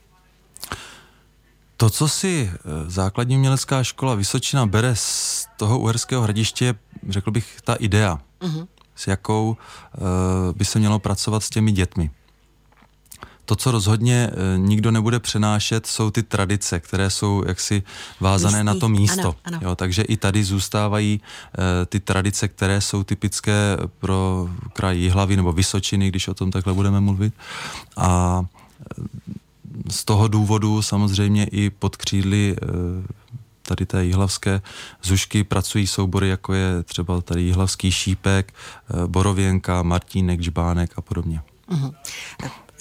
To, 1.76 1.90
co 1.90 2.08
si 2.08 2.50
eh, 2.52 2.58
základní 2.86 3.36
umělecká 3.36 3.84
škola 3.84 4.14
Vysočina 4.14 4.66
bere 4.66 4.96
z 4.96 5.46
toho 5.56 5.78
Uherského 5.78 6.22
hradiště, 6.22 6.74
řekl 7.08 7.30
bych, 7.30 7.60
ta 7.64 7.74
idea, 7.74 8.18
uh-huh. 8.40 8.66
s 8.94 9.06
jakou 9.06 9.48
uh, 9.48 10.06
by 10.56 10.64
se 10.64 10.78
mělo 10.78 10.98
pracovat 10.98 11.44
s 11.44 11.50
těmi 11.50 11.72
dětmi. 11.72 12.10
To, 13.48 13.56
co 13.56 13.70
rozhodně 13.70 14.30
uh, 14.30 14.64
nikdo 14.64 14.90
nebude 14.90 15.20
přenášet, 15.20 15.86
jsou 15.86 16.10
ty 16.10 16.22
tradice, 16.22 16.80
které 16.80 17.10
jsou 17.10 17.44
jaksi 17.46 17.82
vázané 18.20 18.58
Místý. 18.58 18.66
na 18.66 18.74
to 18.74 18.88
místo. 18.88 19.20
Ano, 19.20 19.34
ano. 19.44 19.58
Jo, 19.62 19.76
takže 19.76 20.02
i 20.02 20.16
tady 20.16 20.44
zůstávají 20.44 21.20
uh, 21.20 21.64
ty 21.86 22.00
tradice, 22.00 22.48
které 22.48 22.80
jsou 22.80 23.04
typické 23.04 23.76
pro 23.98 24.48
kraj 24.72 24.98
Jihlavy 24.98 25.36
nebo 25.36 25.52
Vysočiny, 25.52 26.08
když 26.08 26.28
o 26.28 26.34
tom 26.34 26.50
takhle 26.50 26.72
budeme 26.74 27.00
mluvit. 27.00 27.34
A 27.96 28.44
z 29.90 30.04
toho 30.04 30.28
důvodu 30.28 30.82
samozřejmě 30.82 31.44
i 31.44 31.70
pod 31.70 31.96
křídly 31.96 32.56
eh, 32.62 32.66
tady 33.62 33.86
té 33.86 34.04
jihlavské 34.04 34.62
zušky 35.02 35.44
pracují 35.44 35.86
soubory, 35.86 36.28
jako 36.28 36.54
je 36.54 36.82
třeba 36.82 37.20
tady 37.20 37.42
jihlavský 37.42 37.92
šípek, 37.92 38.54
eh, 38.54 39.06
borověnka, 39.06 39.82
martínek, 39.82 40.40
žbánek 40.40 40.92
a 40.96 41.00
podobně. 41.00 41.40
Uh-huh. 41.70 41.94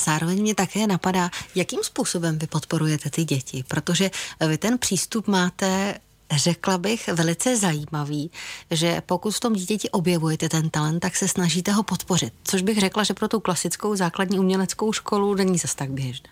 Zároveň 0.06 0.42
mě 0.42 0.56
také 0.56 0.88
napadá, 0.88 1.30
jakým 1.56 1.80
způsobem 1.84 2.40
vy 2.40 2.48
podporujete 2.48 3.10
ty 3.10 3.24
děti, 3.24 3.64
protože 3.68 4.12
vy 4.48 4.58
ten 4.58 4.78
přístup 4.78 5.28
máte 5.28 6.00
řekla 6.32 6.78
bych, 6.78 7.08
velice 7.08 7.58
zajímavý, 7.58 8.32
že 8.72 9.02
pokud 9.06 9.36
v 9.36 9.40
tom 9.40 9.54
dítěti 9.54 9.90
objevujete 9.90 10.50
ten 10.50 10.70
talent, 10.70 11.00
tak 11.00 11.16
se 11.16 11.28
snažíte 11.28 11.72
ho 11.72 11.84
podpořit. 11.84 12.34
Což 12.44 12.62
bych 12.62 12.80
řekla, 12.80 13.04
že 13.04 13.14
pro 13.14 13.28
tu 13.28 13.40
klasickou 13.40 13.96
základní 13.96 14.40
uměleckou 14.40 14.94
školu 14.94 15.36
není 15.36 15.58
zas 15.58 15.76
tak 15.76 15.92
běžné. 15.92 16.30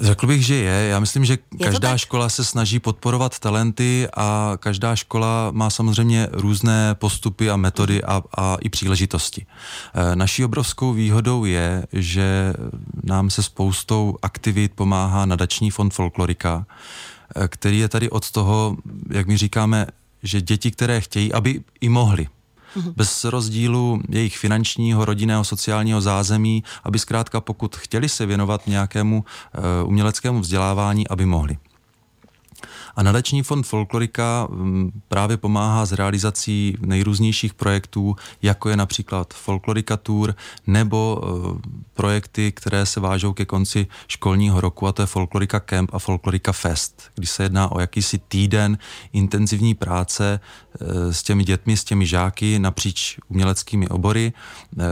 Řekl 0.00 0.26
bych, 0.26 0.46
že 0.46 0.54
je. 0.54 0.88
Já 0.88 1.00
myslím, 1.00 1.24
že 1.24 1.32
je 1.58 1.66
každá 1.66 1.96
škola 1.96 2.28
se 2.28 2.44
snaží 2.44 2.78
podporovat 2.78 3.38
talenty 3.38 4.08
a 4.16 4.52
každá 4.60 4.96
škola 4.96 5.50
má 5.50 5.70
samozřejmě 5.70 6.28
různé 6.32 6.94
postupy 6.94 7.50
a 7.50 7.56
metody 7.56 8.02
a, 8.02 8.22
a 8.36 8.56
i 8.60 8.68
příležitosti. 8.68 9.46
E, 9.94 10.16
naší 10.16 10.44
obrovskou 10.44 10.92
výhodou 10.92 11.44
je, 11.44 11.86
že 11.92 12.52
nám 13.04 13.30
se 13.30 13.42
spoustou 13.42 14.16
aktivit 14.22 14.72
pomáhá 14.74 15.26
nadační 15.26 15.70
fond 15.70 15.94
Folklorika, 15.94 16.66
e, 17.36 17.48
který 17.48 17.78
je 17.78 17.88
tady 17.88 18.10
od 18.10 18.30
toho, 18.30 18.76
jak 19.10 19.26
my 19.26 19.36
říkáme, 19.36 19.86
že 20.22 20.40
děti, 20.40 20.70
které 20.70 21.00
chtějí, 21.00 21.32
aby 21.32 21.62
i 21.80 21.88
mohly. 21.88 22.28
Bez 22.96 23.24
rozdílu 23.24 24.02
jejich 24.08 24.38
finančního, 24.38 25.04
rodinného, 25.04 25.44
sociálního 25.44 26.00
zázemí, 26.00 26.64
aby 26.84 26.98
zkrátka 26.98 27.40
pokud 27.40 27.76
chtěli 27.76 28.08
se 28.08 28.26
věnovat 28.26 28.66
nějakému 28.66 29.24
uh, 29.84 29.88
uměleckému 29.88 30.40
vzdělávání, 30.40 31.08
aby 31.08 31.26
mohli. 31.26 31.56
A 32.96 33.02
nadační 33.02 33.42
fond 33.42 33.62
Folklorika 33.62 34.48
mm, 34.50 35.00
právě 35.08 35.36
pomáhá 35.36 35.86
s 35.86 35.92
realizací 35.92 36.76
nejrůznějších 36.80 37.54
projektů, 37.54 38.16
jako 38.42 38.68
je 38.68 38.76
například 38.76 39.34
Folklorika 39.34 39.96
Tour 39.96 40.34
nebo 40.66 41.22
eh, 41.22 41.68
projekty, 41.94 42.52
které 42.52 42.86
se 42.86 43.00
vážou 43.00 43.32
ke 43.32 43.44
konci 43.44 43.86
školního 44.08 44.60
roku, 44.60 44.86
a 44.86 44.92
to 44.92 45.02
je 45.02 45.06
Folklorika 45.06 45.60
Camp 45.60 45.94
a 45.94 45.98
Folklorika 45.98 46.52
Fest, 46.52 47.10
kdy 47.14 47.26
se 47.26 47.42
jedná 47.42 47.72
o 47.72 47.80
jakýsi 47.80 48.18
týden 48.18 48.78
intenzivní 49.12 49.74
práce 49.74 50.40
eh, 50.40 51.12
s 51.12 51.22
těmi 51.22 51.44
dětmi, 51.44 51.76
s 51.76 51.84
těmi 51.84 52.06
žáky 52.06 52.58
napříč 52.58 53.18
uměleckými 53.28 53.88
obory, 53.88 54.32
eh, 54.78 54.82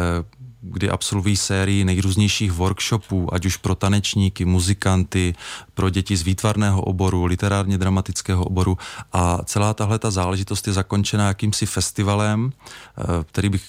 kdy 0.61 0.91
absolvují 0.91 1.37
sérii 1.37 1.85
nejrůznějších 1.85 2.53
workshopů, 2.53 3.35
ať 3.35 3.47
už 3.47 3.57
pro 3.57 3.75
tanečníky, 3.75 4.45
muzikanty, 4.45 5.35
pro 5.75 5.91
děti 5.91 6.17
z 6.17 6.23
výtvarného 6.23 6.83
oboru, 6.83 7.25
literárně 7.25 7.79
dramatického 7.79 8.45
oboru. 8.45 8.79
A 9.13 9.39
celá 9.45 9.75
tahle 9.75 9.99
ta 9.99 10.11
záležitost 10.11 10.67
je 10.67 10.73
zakončena 10.73 11.29
jakýmsi 11.29 11.67
festivalem, 11.67 12.53
eh, 12.53 13.03
který 13.25 13.49
bych 13.49 13.63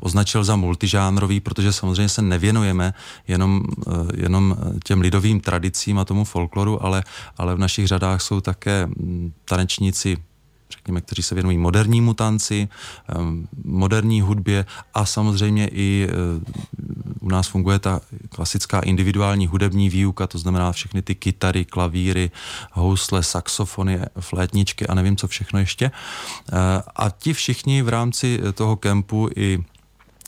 označil 0.00 0.44
za 0.44 0.56
multižánrový, 0.56 1.40
protože 1.40 1.72
samozřejmě 1.72 2.08
se 2.08 2.22
nevěnujeme 2.22 2.94
jenom, 3.28 3.62
eh, 3.86 3.90
jenom 4.16 4.56
těm 4.84 5.00
lidovým 5.00 5.40
tradicím 5.40 5.98
a 5.98 6.04
tomu 6.04 6.24
folkloru, 6.24 6.84
ale, 6.84 7.04
ale 7.38 7.54
v 7.54 7.58
našich 7.58 7.86
řadách 7.86 8.22
jsou 8.22 8.40
také 8.40 8.86
hm, 8.86 9.32
tanečníci 9.44 10.16
řekněme, 10.72 11.00
kteří 11.00 11.22
se 11.22 11.34
věnují 11.34 11.58
modernímu 11.58 12.14
tanci, 12.14 12.68
moderní 13.64 14.20
hudbě 14.20 14.66
a 14.94 15.06
samozřejmě 15.06 15.68
i 15.68 16.08
eh, 16.10 16.14
u 17.20 17.28
nás 17.28 17.48
funguje 17.48 17.78
ta 17.78 18.00
klasická 18.28 18.80
individuální 18.80 19.46
hudební 19.46 19.88
výuka, 19.88 20.26
to 20.26 20.38
znamená 20.38 20.72
všechny 20.72 21.02
ty 21.02 21.14
kytary, 21.14 21.64
klavíry, 21.64 22.30
housle, 22.72 23.22
saxofony, 23.22 24.00
flétničky 24.20 24.86
a 24.86 24.94
nevím, 24.94 25.16
co 25.16 25.28
všechno 25.28 25.58
ještě. 25.58 25.86
Eh, 25.86 26.56
a 26.96 27.10
ti 27.10 27.32
všichni 27.32 27.82
v 27.82 27.88
rámci 27.88 28.40
toho 28.54 28.76
kempu 28.76 29.28
i 29.36 29.64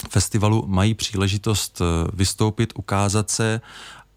festivalu 0.08 0.64
mají 0.66 0.94
příležitost 0.94 1.80
eh, 1.80 2.10
vystoupit, 2.12 2.72
ukázat 2.76 3.30
se 3.30 3.60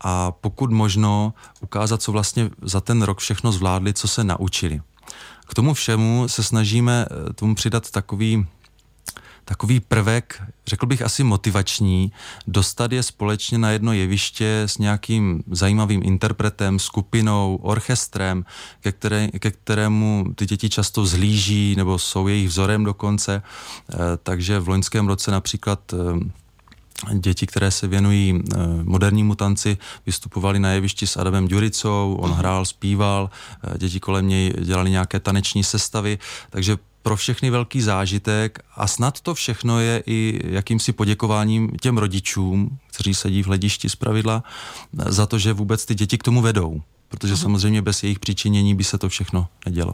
a 0.02 0.32
pokud 0.32 0.72
možno 0.72 1.34
ukázat, 1.62 2.02
co 2.02 2.12
vlastně 2.12 2.50
za 2.62 2.82
ten 2.82 3.02
rok 3.02 3.20
všechno 3.20 3.52
zvládli, 3.52 3.94
co 3.94 4.08
se 4.08 4.24
naučili. 4.24 4.82
K 5.48 5.54
tomu 5.54 5.74
všemu 5.74 6.28
se 6.28 6.44
snažíme 6.44 7.06
eh, 7.12 7.34
tomu 7.34 7.56
přidat 7.56 7.92
takový 7.92 8.48
takový 9.48 9.80
prvek, 9.80 10.44
řekl 10.68 10.86
bych 10.86 11.02
asi 11.02 11.24
motivační, 11.24 12.12
dostat 12.48 12.92
je 12.92 13.04
společně 13.04 13.58
na 13.58 13.72
jedno 13.72 13.94
jeviště 13.94 14.64
s 14.66 14.78
nějakým 14.78 15.44
zajímavým 15.52 16.02
interpretem, 16.04 16.80
skupinou, 16.80 17.60
orchestrem, 17.62 18.46
ke, 18.82 18.92
které, 18.92 19.28
ke 19.28 19.52
kterému 19.52 20.26
ty 20.36 20.46
děti 20.46 20.70
často 20.70 21.06
zhlíží 21.06 21.76
nebo 21.76 22.00
jsou 22.00 22.28
jejich 22.28 22.48
vzorem 22.48 22.84
dokonce. 22.84 23.42
Eh, 23.42 23.96
takže 24.24 24.60
v 24.60 24.70
loňském 24.70 25.08
roce 25.08 25.32
například 25.32 25.94
eh, 25.94 25.98
děti, 27.14 27.48
které 27.48 27.72
se 27.72 27.88
věnují 27.88 28.34
e, 28.36 28.58
modernímu 28.84 29.36
tanci, 29.36 29.78
vystupovali 30.06 30.60
na 30.60 30.72
jevišti 30.72 31.08
s 31.08 31.18
Adamem 31.18 31.48
Ďuricou, 31.48 32.18
on 32.20 32.30
mhm. 32.30 32.40
hrál, 32.40 32.66
zpíval, 32.66 33.30
e, 33.76 33.78
děti 33.78 34.00
kolem 34.00 34.28
něj 34.28 34.54
dělali 34.60 34.90
nějaké 34.90 35.20
taneční 35.20 35.64
sestavy, 35.64 36.20
takže 36.50 36.78
pro 37.02 37.16
všechny 37.16 37.50
velký 37.50 37.82
zážitek 37.82 38.60
a 38.76 38.88
snad 38.88 39.22
to 39.22 39.34
všechno 39.34 39.80
je 39.80 40.04
i 40.06 40.40
jakýmsi 40.44 40.94
poděkováním 40.94 41.72
těm 41.82 41.98
rodičům, 41.98 42.78
kteří 42.94 43.14
sedí 43.14 43.44
v 43.44 43.48
hledišti 43.48 43.90
z 43.90 43.96
pravidla, 43.96 44.44
za 45.06 45.26
to, 45.26 45.40
že 45.40 45.54
vůbec 45.54 45.86
ty 45.86 45.96
děti 45.96 46.18
k 46.18 46.24
tomu 46.24 46.42
vedou. 46.42 46.82
Protože 47.08 47.34
uh-huh. 47.34 47.42
samozřejmě 47.42 47.82
bez 47.82 48.04
jejich 48.04 48.20
přičinění 48.20 48.76
by 48.76 48.84
se 48.84 48.98
to 48.98 49.10
všechno 49.10 49.48
nedělo. 49.66 49.94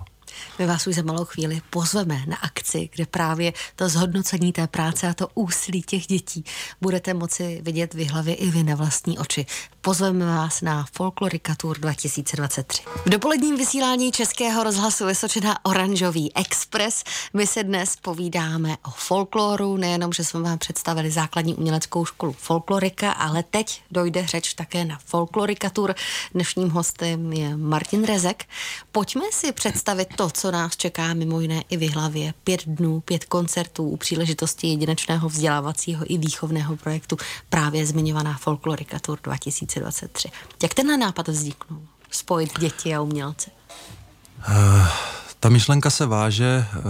My 0.60 0.66
vás 0.66 0.88
už 0.88 0.96
za 0.96 1.02
malou 1.02 1.26
chvíli 1.26 1.62
pozveme 1.70 2.22
na 2.28 2.38
akci, 2.38 2.90
kde 2.96 3.06
právě 3.06 3.54
to 3.76 3.90
zhodnocení 3.90 4.54
té 4.54 4.68
práce 4.68 5.08
a 5.08 5.14
to 5.14 5.28
úsilí 5.34 5.82
těch 5.82 6.08
dětí 6.08 6.46
budete 6.82 7.14
moci 7.14 7.62
vidět 7.64 7.94
v 7.94 8.08
hlavě 8.08 8.36
i 8.36 8.52
vy 8.52 8.64
na 8.64 8.76
vlastní 8.76 9.20
oči. 9.20 9.46
Pozveme 9.82 10.26
vás 10.26 10.62
na 10.62 10.86
Folklorika 10.92 11.56
Tour 11.56 11.78
2023. 11.78 12.84
V 13.06 13.10
dopoledním 13.10 13.58
vysílání 13.58 14.12
Českého 14.12 14.64
rozhlasu 14.64 15.06
Vysočina 15.06 15.66
Oranžový 15.66 16.36
Express 16.36 17.04
my 17.34 17.48
se 17.48 17.64
dnes 17.64 17.96
povídáme 17.96 18.78
o 18.86 18.90
folkloru, 18.90 19.78
nejenom, 19.78 20.14
že 20.14 20.24
jsme 20.24 20.40
vám 20.40 20.58
představili 20.58 21.12
základní 21.12 21.56
uměleckou 21.56 22.06
školu 22.06 22.34
folklorika, 22.34 23.12
ale 23.12 23.44
teď 23.44 23.82
dojde 23.92 24.28
řeč 24.28 24.54
také 24.54 24.86
na 24.86 25.00
Folklorika 25.06 25.70
Tour. 25.70 25.96
Dnešním 26.34 26.70
hostem 26.70 27.34
je 27.34 27.58
Martin 27.58 28.06
Rezek. 28.06 28.46
Pojďme 28.92 29.24
si 29.32 29.52
představit 29.52 30.13
to, 30.16 30.30
co 30.30 30.52
nás 30.52 30.78
čeká 30.78 31.14
mimo 31.14 31.40
jiné 31.40 31.64
i 31.70 31.78
v 31.78 31.94
hlavě. 31.94 32.34
Pět 32.44 32.62
dnů, 32.66 33.00
pět 33.00 33.26
koncertů 33.26 33.90
u 33.90 33.98
příležitosti 33.98 34.68
jedinečného 34.68 35.30
vzdělávacího 35.30 36.06
i 36.14 36.18
výchovného 36.18 36.78
projektu 36.78 37.18
právě 37.50 37.86
zmiňovaná 37.86 38.38
Folklorika 38.38 39.00
Tour 39.00 39.20
2023. 39.24 40.30
Jak 40.64 40.74
tenhle 40.74 40.98
nápad 40.98 41.28
vzniknul? 41.28 41.82
Spojit 42.12 42.60
děti 42.60 42.96
a 42.96 43.02
umělce? 43.02 43.52
Uh, 44.50 44.88
ta 45.40 45.50
myšlenka 45.50 45.90
se 45.90 46.06
váže 46.06 46.66
uh, 46.76 46.84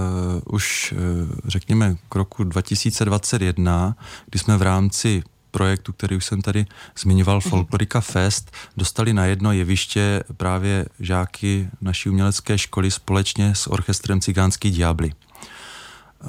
už, 0.56 0.94
uh, 0.94 1.00
řekněme, 1.46 1.96
k 2.10 2.16
roku 2.16 2.44
2021, 2.44 3.96
kdy 4.26 4.40
jsme 4.40 4.58
v 4.58 4.62
rámci 4.62 5.24
projektu, 5.54 5.94
který 5.94 6.16
už 6.16 6.26
jsem 6.26 6.42
tady 6.42 6.66
zmiňoval, 6.98 7.36
mhm. 7.36 7.50
Folklorika 7.50 8.02
Fest, 8.02 8.52
dostali 8.78 9.14
na 9.14 9.26
jedno 9.26 9.52
jeviště 9.52 10.24
právě 10.38 10.86
žáky 11.00 11.70
naší 11.82 12.10
umělecké 12.10 12.58
školy 12.58 12.92
společně 12.92 13.56
s 13.56 13.68
orchestrem 13.68 14.22
Cigánský 14.22 14.72
diabli. 14.72 15.14
Eh, 15.14 16.28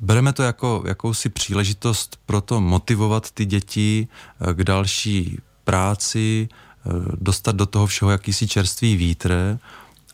bereme 0.00 0.32
to 0.32 0.42
jako 0.42 0.84
jakousi 0.86 1.28
příležitost 1.28 2.18
pro 2.26 2.40
to 2.40 2.60
motivovat 2.60 3.30
ty 3.30 3.44
děti 3.44 4.08
eh, 4.08 4.54
k 4.54 4.64
další 4.64 5.38
práci, 5.64 6.48
eh, 6.48 6.90
dostat 7.20 7.56
do 7.56 7.66
toho 7.66 7.86
všeho 7.86 8.10
jakýsi 8.10 8.48
čerstvý 8.48 8.96
vítr 8.96 9.58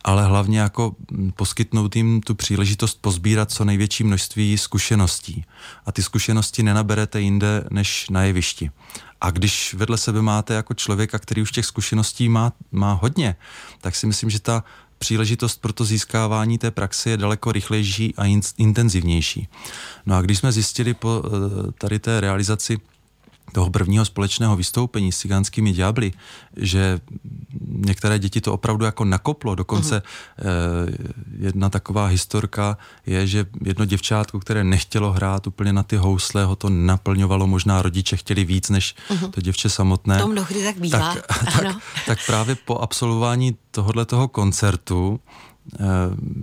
ale 0.04 0.24
hlavně 0.24 0.60
jako 0.60 0.96
poskytnout 1.36 1.96
jim 1.96 2.20
tu 2.20 2.34
příležitost 2.34 2.98
pozbírat 3.00 3.50
co 3.50 3.64
největší 3.64 4.04
množství 4.04 4.58
zkušeností. 4.58 5.44
A 5.86 5.92
ty 5.92 6.02
zkušenosti 6.02 6.62
nenaberete 6.62 7.20
jinde 7.20 7.64
než 7.70 8.10
na 8.10 8.22
jevišti. 8.22 8.70
A 9.20 9.30
když 9.30 9.74
vedle 9.74 9.98
sebe 9.98 10.22
máte 10.22 10.54
jako 10.54 10.74
člověka, 10.74 11.18
který 11.18 11.42
už 11.42 11.52
těch 11.52 11.66
zkušeností 11.66 12.28
má, 12.28 12.52
má 12.72 12.92
hodně, 12.92 13.36
tak 13.80 13.96
si 13.96 14.06
myslím, 14.06 14.30
že 14.30 14.40
ta 14.40 14.64
příležitost 14.98 15.60
pro 15.60 15.72
to 15.72 15.84
získávání 15.84 16.58
té 16.58 16.70
praxe 16.70 17.10
je 17.10 17.16
daleko 17.16 17.52
rychlejší 17.52 18.14
a 18.16 18.24
in, 18.24 18.40
intenzivnější. 18.58 19.48
No 20.06 20.16
a 20.16 20.22
když 20.22 20.38
jsme 20.38 20.52
zjistili 20.52 20.94
po 20.94 21.22
eh, 21.26 21.72
tady 21.72 21.98
té 21.98 22.20
realizaci 22.20 22.78
toho 23.52 23.70
prvního 23.70 24.04
společného 24.04 24.56
vystoupení 24.56 25.12
s 25.12 25.18
cigánskými 25.18 25.72
ďábly, 25.72 26.12
že 26.56 27.00
některé 27.68 28.18
děti 28.18 28.40
to 28.40 28.52
opravdu 28.52 28.84
jako 28.84 29.04
nakoplo. 29.04 29.54
Dokonce 29.54 30.02
uh-huh. 30.02 30.94
jedna 31.38 31.70
taková 31.70 32.06
historka 32.06 32.78
je, 33.06 33.26
že 33.26 33.46
jedno 33.64 33.84
děvčátko, 33.84 34.40
které 34.40 34.64
nechtělo 34.64 35.12
hrát 35.12 35.46
úplně 35.46 35.72
na 35.72 35.82
ty 35.82 35.96
housle, 35.96 36.44
ho 36.44 36.56
to 36.56 36.68
naplňovalo, 36.70 37.46
možná 37.46 37.82
rodiče 37.82 38.16
chtěli 38.16 38.44
víc 38.44 38.70
než 38.70 38.94
uh-huh. 39.08 39.30
to 39.30 39.40
děvče 39.40 39.68
samotné. 39.68 40.18
To 40.18 40.28
mnohdy 40.28 40.64
tak 40.64 40.76
bývá. 40.78 41.14
Tak, 41.14 41.26
tak, 41.52 41.76
tak 42.06 42.18
právě 42.26 42.54
po 42.54 42.78
absolvování 42.78 43.56
tohohle 43.70 44.04
toho 44.04 44.28
koncertu 44.28 45.20
Eh, 45.20 45.47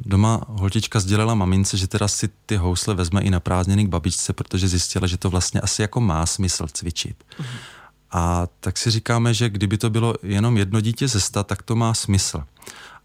doma 0.05 0.41
holčička 0.48 1.00
sdělila 1.00 1.36
mamince, 1.36 1.77
že 1.77 1.88
teda 1.88 2.08
si 2.08 2.29
ty 2.46 2.55
housle 2.55 2.94
vezme 2.94 3.22
i 3.22 3.29
na 3.29 3.39
prázdniny 3.39 3.86
k 3.86 3.89
babičce, 3.89 4.34
protože 4.34 4.67
zjistila, 4.67 5.08
že 5.08 5.17
to 5.17 5.29
vlastně 5.29 5.62
asi 5.62 5.82
jako 5.82 6.01
má 6.01 6.25
smysl 6.25 6.67
cvičit. 6.74 7.24
Uh-huh. 7.39 7.46
A 8.12 8.48
tak 8.60 8.77
si 8.77 8.91
říkáme, 8.91 9.34
že 9.34 9.50
kdyby 9.50 9.77
to 9.77 9.89
bylo 9.89 10.13
jenom 10.24 10.58
jedno 10.58 10.82
dítě 10.82 11.08
ze 11.08 11.20
sta, 11.20 11.44
tak 11.44 11.63
to 11.63 11.75
má 11.75 11.94
smysl. 11.94 12.44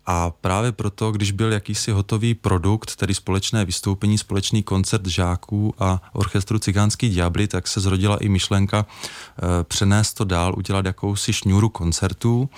A 0.07 0.31
právě 0.31 0.73
proto, 0.73 1.13
když 1.13 1.33
byl 1.33 1.53
jakýsi 1.53 1.91
hotový 1.91 2.35
produkt, 2.35 2.97
tedy 2.97 3.15
společné 3.15 3.65
vystoupení, 3.65 4.19
společný 4.19 4.63
koncert 4.63 5.07
žáků 5.07 5.75
a 5.79 6.03
orchestru 6.13 6.59
Cigánský 6.59 7.09
diabli, 7.09 7.49
tak 7.49 7.69
se 7.69 7.81
zrodila 7.81 8.17
i 8.17 8.29
myšlenka 8.29 8.87
e, 8.87 9.65
přenést 9.65 10.15
to 10.15 10.25
dál, 10.25 10.55
udělat 10.57 10.87
jakousi 10.87 11.33
šňůru 11.33 11.69
koncertů 11.69 12.51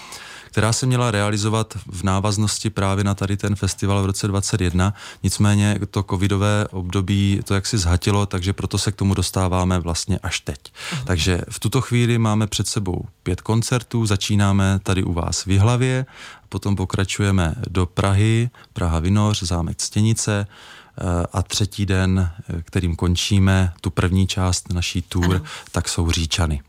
která 0.52 0.72
se 0.72 0.86
měla 0.86 1.10
realizovat 1.10 1.78
v 1.86 2.02
návaznosti 2.02 2.70
právě 2.70 3.04
na 3.04 3.14
tady 3.14 3.36
ten 3.36 3.56
festival 3.56 4.02
v 4.02 4.06
roce 4.06 4.28
2021. 4.28 4.94
Nicméně 5.22 5.78
to 5.90 6.02
covidové 6.02 6.66
období 6.70 7.40
to 7.44 7.54
jak 7.54 7.66
si 7.66 7.78
zhatilo, 7.78 8.26
takže 8.26 8.52
proto 8.52 8.78
se 8.78 8.92
k 8.92 8.96
tomu 8.96 9.14
dostáváme 9.14 9.78
vlastně 9.78 10.18
až 10.18 10.40
teď. 10.40 10.58
Uh-huh. 10.58 11.04
Takže 11.04 11.40
v 11.50 11.60
tuto 11.60 11.80
chvíli 11.80 12.18
máme 12.18 12.46
před 12.46 12.68
sebou 12.68 13.04
pět 13.22 13.40
koncertů, 13.40 14.06
začínáme 14.06 14.80
tady 14.82 15.02
u 15.02 15.12
vás 15.12 15.44
v 15.44 15.50
Jihlavě, 15.50 16.06
potom 16.48 16.76
pokračujeme 16.76 17.54
do 17.70 17.86
Prahy, 17.86 18.50
Praha 18.72 19.00
Vinoř, 19.00 19.42
zámek 19.42 19.80
Stěnice, 19.80 20.46
eh, 20.46 21.02
a 21.32 21.42
třetí 21.42 21.86
den, 21.86 22.30
eh, 22.58 22.62
kterým 22.62 22.96
končíme 22.96 23.72
tu 23.80 23.90
první 23.90 24.26
část 24.26 24.72
naší 24.72 25.02
tour, 25.02 25.34
ano. 25.34 25.44
tak 25.70 25.88
jsou 25.88 26.10
Říčany. 26.10 26.60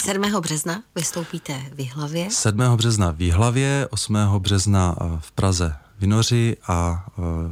7. 0.00 0.40
března 0.40 0.82
vystoupíte 0.94 1.62
v 1.74 1.80
Jihlavě. 1.80 2.30
7. 2.30 2.76
března 2.76 3.10
v 3.10 3.20
Jihlavě, 3.20 3.88
8. 3.90 4.16
března 4.38 4.96
v 5.20 5.32
Praze 5.32 5.76
Vinoři 5.98 6.56
a 6.68 7.06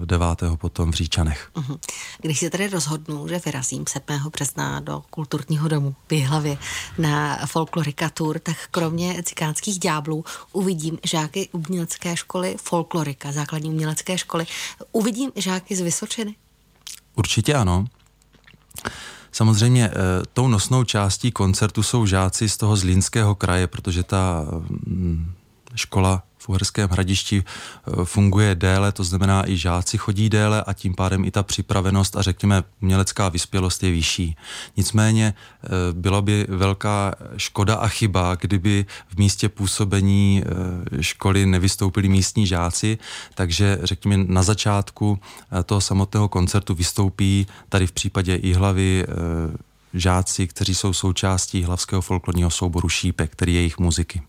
9. 0.05 0.43
Eh, 0.43 0.57
potom 0.57 0.91
v 0.91 0.95
Říčanech. 0.95 1.51
Uh-huh. 1.55 1.79
Když 2.21 2.39
se 2.39 2.51
tedy 2.51 2.69
rozhodnu, 2.69 3.29
že 3.29 3.41
vyrazím 3.45 3.85
7. 3.89 4.31
března 4.33 4.81
do 4.81 5.03
kulturního 5.11 5.69
domu 5.69 5.95
v 6.09 6.13
Jihlavě 6.13 6.59
na 6.99 7.47
folklorika 7.47 8.11
tour, 8.11 8.39
tak 8.39 8.57
kromě 8.71 9.23
cikánských 9.23 9.79
ďáblů 9.79 10.25
uvidím 10.53 10.99
žáky 11.05 11.49
umělecké 11.53 12.17
školy 12.17 12.57
folklorika, 12.63 13.33
základní 13.33 13.71
umělecké 13.71 14.19
školy. 14.19 14.47
Uvidím 14.93 15.33
žáky 15.37 15.77
z 15.77 15.81
Vysočiny? 15.81 16.35
Určitě 17.15 17.55
ano. 17.55 17.85
Samozřejmě 19.33 19.85
e, 19.87 19.93
tou 20.33 20.49
nosnou 20.49 20.85
částí 20.85 21.33
koncertu 21.33 21.83
jsou 21.83 22.07
žáci 22.07 22.49
z 22.49 22.57
toho 22.57 22.77
zlínského 22.77 23.35
kraje, 23.35 23.67
protože 23.67 24.03
ta 24.03 24.47
mm, 24.87 25.33
škola 25.75 26.23
v 26.39 26.49
Uherském 26.49 26.89
hradišti 26.89 27.45
eh, 27.45 28.05
funguje 28.05 28.55
déle, 28.55 28.93
to 28.93 29.05
znamená 29.05 29.51
i 29.51 29.57
žáci 29.57 29.99
chodí 29.99 30.29
déle 30.29 30.63
a 30.63 30.73
tím 30.73 30.95
pádem 30.95 31.25
i 31.25 31.31
ta 31.31 31.43
připravenost 31.43 32.17
a 32.17 32.23
řekněme 32.23 32.65
umělecká 32.83 33.29
vyspělost 33.29 33.83
je 33.83 33.91
vyšší. 33.91 34.37
Nicméně 34.77 35.35
eh, 35.35 35.69
byla 35.93 36.23
by 36.23 36.47
velká 36.49 37.15
škoda 37.37 37.75
a 37.75 37.89
chyba, 37.89 38.35
kdyby 38.35 38.87
v 39.09 39.19
místě 39.19 39.49
působení 39.49 40.43
eh, 40.45 41.03
školy 41.03 41.47
nevystoupili 41.47 42.09
místní 42.09 42.47
žáci, 42.47 42.99
takže 43.35 43.79
řekněme 43.83 44.25
na 44.29 44.43
začátku 44.43 45.19
toho 45.67 45.81
samotného 45.81 46.29
koncertu 46.29 46.75
vystoupí 46.75 47.47
tady 47.69 47.87
v 47.87 47.93
případě 47.93 48.35
i 48.35 48.53
hlavy 48.53 49.07
žáci, 49.95 50.47
kteří 50.47 50.75
jsou 50.75 50.93
součástí 50.93 51.63
hlavského 51.63 52.03
folklorního 52.03 52.51
souboru 52.51 52.89
Šípek, 52.89 53.33
který 53.33 53.55
je 53.55 53.61
jejich 53.61 53.79
muziky. 53.79 54.23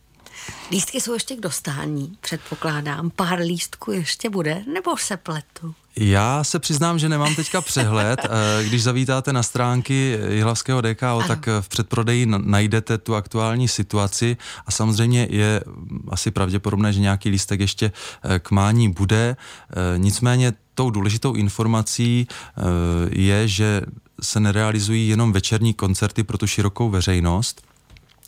Lístky 0.71 1.01
jsou 1.01 1.13
ještě 1.13 1.35
k 1.35 1.39
dostání, 1.39 2.17
předpokládám. 2.21 3.09
Pár 3.09 3.39
lístků 3.39 3.91
ještě 3.91 4.29
bude, 4.29 4.63
nebo 4.73 4.97
se 4.97 5.17
pletu? 5.17 5.75
Já 5.95 6.43
se 6.43 6.59
přiznám, 6.59 6.99
že 6.99 7.09
nemám 7.09 7.35
teďka 7.35 7.61
přehled. 7.61 8.19
Eh, 8.29 8.63
když 8.63 8.83
zavítáte 8.83 9.33
na 9.33 9.43
stránky 9.43 10.19
Jihlavského 10.29 10.81
DKO, 10.81 11.05
ano. 11.05 11.27
tak 11.27 11.47
v 11.61 11.69
předprodeji 11.69 12.25
najdete 12.25 12.97
tu 12.97 13.15
aktuální 13.15 13.67
situaci 13.67 14.37
a 14.65 14.71
samozřejmě 14.71 15.27
je 15.29 15.61
asi 16.09 16.31
pravděpodobné, 16.31 16.93
že 16.93 16.99
nějaký 16.99 17.29
lístek 17.29 17.59
ještě 17.59 17.91
eh, 18.23 18.39
k 18.39 18.51
mání 18.51 18.89
bude. 18.89 19.37
Eh, 19.69 19.97
nicméně 19.97 20.53
tou 20.75 20.89
důležitou 20.89 21.33
informací 21.33 22.27
je, 23.11 23.47
že 23.47 23.81
se 24.21 24.39
nerealizují 24.39 25.09
jenom 25.09 25.31
večerní 25.31 25.73
koncerty 25.73 26.23
pro 26.23 26.37
tu 26.37 26.47
širokou 26.47 26.89
veřejnost, 26.89 27.61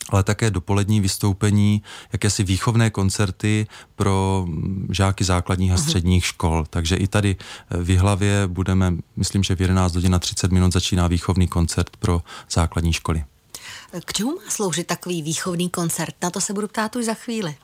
ale 0.09 0.23
také 0.23 0.51
dopolední 0.51 1.01
vystoupení, 1.01 1.81
jakési 2.13 2.43
výchovné 2.43 2.89
koncerty 2.89 3.67
pro 3.95 4.45
žáky 4.89 5.23
základních 5.23 5.71
a 5.71 5.75
mhm. 5.75 5.83
středních 5.83 6.25
škol. 6.25 6.65
Takže 6.69 6.95
i 6.95 7.07
tady 7.07 7.35
v 7.69 7.89
Jihlavě 7.89 8.47
budeme, 8.47 8.93
myslím, 9.15 9.43
že 9.43 9.55
v 9.55 9.61
11 9.61 9.95
hodin 9.95 10.15
a 10.15 10.19
30 10.19 10.51
minut 10.51 10.73
začíná 10.73 11.07
výchovný 11.07 11.47
koncert 11.47 11.97
pro 11.97 12.21
základní 12.49 12.93
školy. 12.93 13.23
K 14.05 14.13
čemu 14.13 14.31
má 14.31 14.41
sloužit 14.49 14.87
takový 14.87 15.21
výchovný 15.21 15.69
koncert? 15.69 16.15
Na 16.21 16.29
to 16.29 16.41
se 16.41 16.53
budu 16.53 16.67
ptát 16.67 16.95
už 16.95 17.05
za 17.05 17.13
chvíli. 17.13 17.55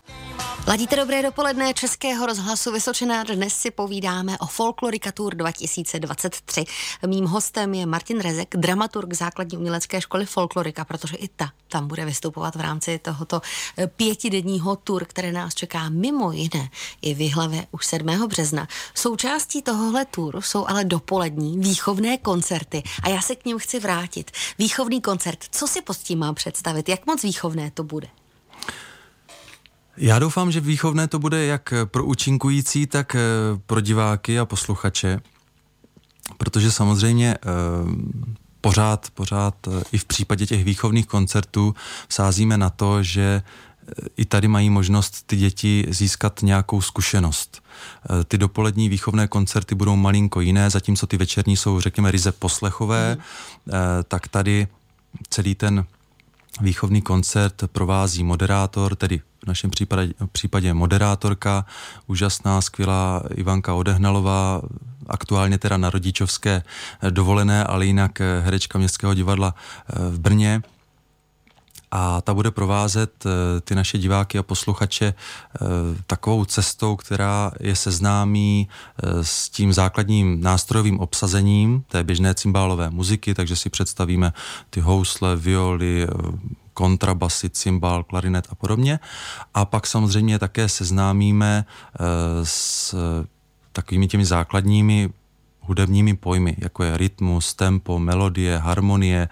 Ladíte 0.67 0.95
dobré 0.95 1.23
dopoledne 1.23 1.73
Českého 1.73 2.25
rozhlasu 2.25 2.71
Vysočená. 2.71 3.23
Dnes 3.23 3.53
si 3.53 3.71
povídáme 3.71 4.37
o 4.37 4.45
Folklorika 4.45 5.11
Tour 5.11 5.35
2023. 5.35 6.65
Mým 7.07 7.25
hostem 7.25 7.73
je 7.73 7.85
Martin 7.85 8.19
Rezek, 8.19 8.55
dramaturg 8.55 9.13
základní 9.13 9.57
umělecké 9.57 10.01
školy 10.01 10.25
Folklorika, 10.25 10.85
protože 10.85 11.17
i 11.17 11.27
ta 11.27 11.51
tam 11.67 11.87
bude 11.87 12.05
vystupovat 12.05 12.55
v 12.55 12.61
rámci 12.61 12.99
tohoto 12.99 13.41
eh, 13.77 13.87
pětidenního 13.87 14.75
tour, 14.75 15.05
které 15.05 15.31
nás 15.31 15.55
čeká 15.55 15.89
mimo 15.89 16.31
jiné 16.31 16.69
i 17.01 17.13
v 17.13 17.21
Jihlavě 17.21 17.67
už 17.71 17.85
7. 17.85 18.27
března. 18.27 18.67
Součástí 18.95 19.61
tohohle 19.61 20.05
tour 20.05 20.41
jsou 20.41 20.65
ale 20.67 20.85
dopolední 20.85 21.57
výchovné 21.57 22.17
koncerty 22.17 22.83
a 23.03 23.09
já 23.09 23.21
se 23.21 23.35
k 23.35 23.45
ním 23.45 23.59
chci 23.59 23.79
vrátit. 23.79 24.31
Výchovný 24.59 25.01
koncert, 25.01 25.39
co 25.51 25.67
si 25.67 25.81
pod 25.81 25.96
tím 26.03 26.19
mám 26.19 26.35
představit? 26.35 26.89
Jak 26.89 27.05
moc 27.05 27.23
výchovné 27.23 27.71
to 27.71 27.83
bude? 27.83 28.07
Já 29.97 30.19
doufám, 30.19 30.51
že 30.51 30.59
výchovné 30.59 31.07
to 31.07 31.19
bude 31.19 31.45
jak 31.45 31.73
pro 31.85 32.05
účinkující, 32.05 32.87
tak 32.87 33.15
eh, 33.15 33.19
pro 33.65 33.81
diváky 33.81 34.39
a 34.39 34.45
posluchače, 34.45 35.19
protože 36.37 36.71
samozřejmě 36.71 37.35
eh, 37.35 37.47
pořád, 38.61 39.07
pořád 39.13 39.55
eh, 39.67 39.83
i 39.91 39.97
v 39.97 40.05
případě 40.05 40.45
těch 40.45 40.63
výchovných 40.63 41.07
koncertů 41.07 41.75
sázíme 42.09 42.57
na 42.57 42.69
to, 42.69 43.03
že 43.03 43.41
i 44.17 44.25
tady 44.25 44.47
mají 44.47 44.69
možnost 44.69 45.23
ty 45.27 45.35
děti 45.37 45.85
získat 45.89 46.39
nějakou 46.41 46.81
zkušenost. 46.81 47.63
Ty 48.27 48.37
dopolední 48.37 48.89
výchovné 48.89 49.27
koncerty 49.27 49.75
budou 49.75 49.95
malinko 49.95 50.41
jiné, 50.41 50.69
zatímco 50.69 51.07
ty 51.07 51.17
večerní 51.17 51.57
jsou, 51.57 51.79
řekněme, 51.79 52.11
ryze 52.11 52.31
poslechové, 52.31 53.15
mm. 53.15 53.73
tak 54.07 54.27
tady 54.27 54.67
celý 55.29 55.55
ten 55.55 55.85
výchovný 56.61 57.01
koncert 57.01 57.63
provází 57.67 58.23
moderátor, 58.23 58.95
tedy 58.95 59.21
v 59.43 59.47
našem 59.47 59.69
případě, 59.69 60.13
případě 60.31 60.73
moderátorka, 60.73 61.65
úžasná, 62.07 62.61
skvělá 62.61 63.23
Ivanka 63.35 63.73
Odehnalová, 63.73 64.61
aktuálně 65.07 65.57
teda 65.57 65.77
na 65.77 65.89
rodičovské 65.89 66.63
dovolené, 67.09 67.63
ale 67.63 67.85
jinak 67.85 68.21
herečka 68.41 68.79
Městského 68.79 69.13
divadla 69.13 69.55
v 70.09 70.19
Brně 70.19 70.61
a 71.91 72.21
ta 72.21 72.33
bude 72.33 72.51
provázet 72.51 73.25
eh, 73.25 73.61
ty 73.61 73.75
naše 73.75 73.97
diváky 73.97 74.37
a 74.37 74.43
posluchače 74.43 75.05
eh, 75.05 75.59
takovou 76.07 76.45
cestou, 76.45 76.95
která 76.95 77.51
je 77.59 77.75
seznámí 77.75 78.67
eh, 78.67 79.23
s 79.23 79.49
tím 79.49 79.73
základním 79.73 80.41
nástrojovým 80.41 80.99
obsazením 80.99 81.83
té 81.87 82.03
běžné 82.03 82.33
cymbálové 82.33 82.89
muziky, 82.89 83.33
takže 83.33 83.55
si 83.55 83.69
představíme 83.69 84.33
ty 84.69 84.79
housle, 84.79 85.35
violy, 85.35 86.07
kontrabasy, 86.73 87.49
cymbal, 87.49 88.03
klarinet 88.03 88.47
a 88.49 88.55
podobně. 88.55 88.99
A 89.53 89.65
pak 89.65 89.87
samozřejmě 89.87 90.39
také 90.39 90.69
seznámíme 90.69 91.65
s 92.43 92.95
takovými 93.71 94.07
těmi 94.07 94.25
základními 94.25 95.09
hudebními 95.59 96.13
pojmy, 96.15 96.55
jako 96.57 96.83
je 96.83 96.97
rytmus, 96.97 97.53
tempo, 97.53 97.99
melodie, 97.99 98.57
harmonie, 98.57 99.29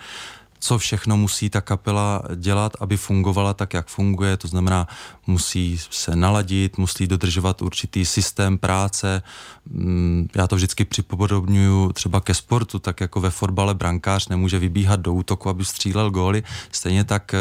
co 0.66 0.78
všechno 0.78 1.18
musí 1.18 1.50
ta 1.50 1.62
kapela 1.62 2.22
dělat, 2.36 2.74
aby 2.80 2.98
fungovala 2.98 3.54
tak, 3.54 3.74
jak 3.74 3.88
funguje. 3.88 4.38
To 4.38 4.48
znamená, 4.48 4.88
musí 5.28 5.80
se 5.90 6.16
naladit, 6.16 6.78
musí 6.78 7.08
dodržovat 7.08 7.62
určitý 7.62 8.06
systém 8.06 8.58
práce. 8.58 9.22
Mm, 9.66 10.28
já 10.36 10.48
to 10.48 10.56
vždycky 10.56 10.86
připodobňuju 10.86 11.94
třeba 11.94 12.22
ke 12.22 12.34
sportu, 12.34 12.80
tak 12.80 13.02
jako 13.02 13.22
ve 13.22 13.30
fotbale 13.30 13.74
brankář 13.74 14.28
nemůže 14.28 14.60
vybíhat 14.60 15.00
do 15.00 15.14
útoku, 15.14 15.50
aby 15.50 15.66
střílel 15.66 16.12
góly. 16.12 16.44
Stejně 16.72 17.04
tak 17.04 17.34
eh, 17.34 17.38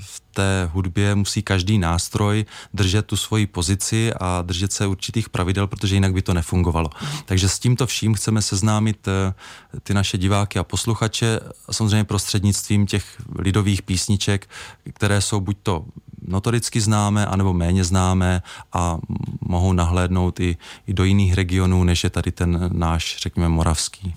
v 0.00 0.20
té 0.36 0.70
hudbě 0.72 1.14
musí 1.14 1.42
každý 1.42 1.78
nástroj 1.78 2.44
držet 2.74 3.06
tu 3.06 3.16
svoji 3.16 3.46
pozici 3.46 4.12
a 4.20 4.42
držet 4.42 4.72
se 4.72 4.86
určitých 4.86 5.28
pravidel, 5.28 5.66
protože 5.66 5.94
jinak 5.94 6.12
by 6.12 6.22
to 6.22 6.34
nefungovalo. 6.34 6.90
Takže 7.24 7.48
s 7.48 7.58
tímto 7.58 7.86
vším 7.86 8.14
chceme 8.14 8.42
seznámit 8.42 9.08
eh, 9.08 9.34
ty 9.82 9.94
naše 9.94 10.18
diváky 10.18 10.58
a 10.58 10.64
posluchače, 10.64 11.40
samozřejmě 11.70 12.04
prostřednictvím 12.04 12.86
těch 12.86 13.04
lidových 13.38 13.82
písniček, 13.82 14.48
které 14.92 15.20
jsou 15.20 15.40
buď 15.40 15.56
to 15.62 15.84
notoricky 16.22 16.80
známé, 16.80 17.26
anebo 17.26 17.52
méně 17.52 17.84
známé 17.84 18.42
a 18.72 18.98
mohou 19.40 19.72
nahlédnout 19.72 20.40
i, 20.40 20.56
i 20.86 20.94
do 20.94 21.04
jiných 21.04 21.34
regionů, 21.34 21.84
než 21.84 22.04
je 22.04 22.10
tady 22.10 22.32
ten 22.32 22.70
náš, 22.72 23.16
řekněme, 23.18 23.48
moravský. 23.48 24.14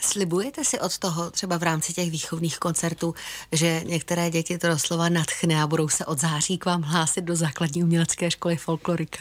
Slibujete 0.00 0.64
si 0.64 0.80
od 0.80 0.98
toho 0.98 1.30
třeba 1.30 1.58
v 1.58 1.62
rámci 1.62 1.92
těch 1.92 2.10
výchovných 2.10 2.58
koncertů, 2.58 3.14
že 3.52 3.82
některé 3.86 4.30
děti 4.30 4.58
to 4.58 4.68
doslova 4.68 5.08
natchne 5.08 5.62
a 5.62 5.66
budou 5.66 5.88
se 5.88 6.04
od 6.04 6.20
září 6.20 6.58
k 6.58 6.66
vám 6.66 6.82
hlásit 6.82 7.24
do 7.24 7.36
základní 7.36 7.84
umělecké 7.84 8.30
školy 8.30 8.56
folklorika? 8.56 9.18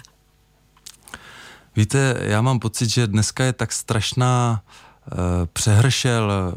Víte, 1.75 2.15
já 2.19 2.41
mám 2.41 2.59
pocit, 2.59 2.89
že 2.89 3.07
dneska 3.07 3.43
je 3.43 3.53
tak 3.53 3.71
strašná 3.71 4.61
uh, 4.61 5.17
přehršel 5.53 6.53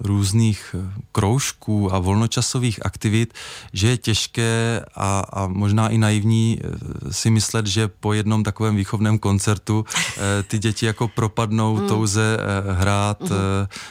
různých 0.00 0.74
eh, 0.78 0.92
kroužků 1.12 1.94
a 1.94 1.98
volnočasových 1.98 2.86
aktivit, 2.86 3.34
že 3.72 3.88
je 3.88 3.96
těžké 3.96 4.84
a, 4.94 5.20
a 5.32 5.46
možná 5.46 5.88
i 5.88 5.98
naivní 5.98 6.58
eh, 6.60 7.12
si 7.12 7.30
myslet, 7.30 7.66
že 7.66 7.88
po 7.88 8.12
jednom 8.12 8.42
takovém 8.42 8.76
výchovném 8.76 9.18
koncertu 9.18 9.84
eh, 9.88 10.42
ty 10.42 10.58
děti 10.58 10.86
jako 10.86 11.08
propadnou 11.08 11.76
mm. 11.76 11.88
touze 11.88 12.38
hrát 12.70 13.20
mm. 13.20 13.28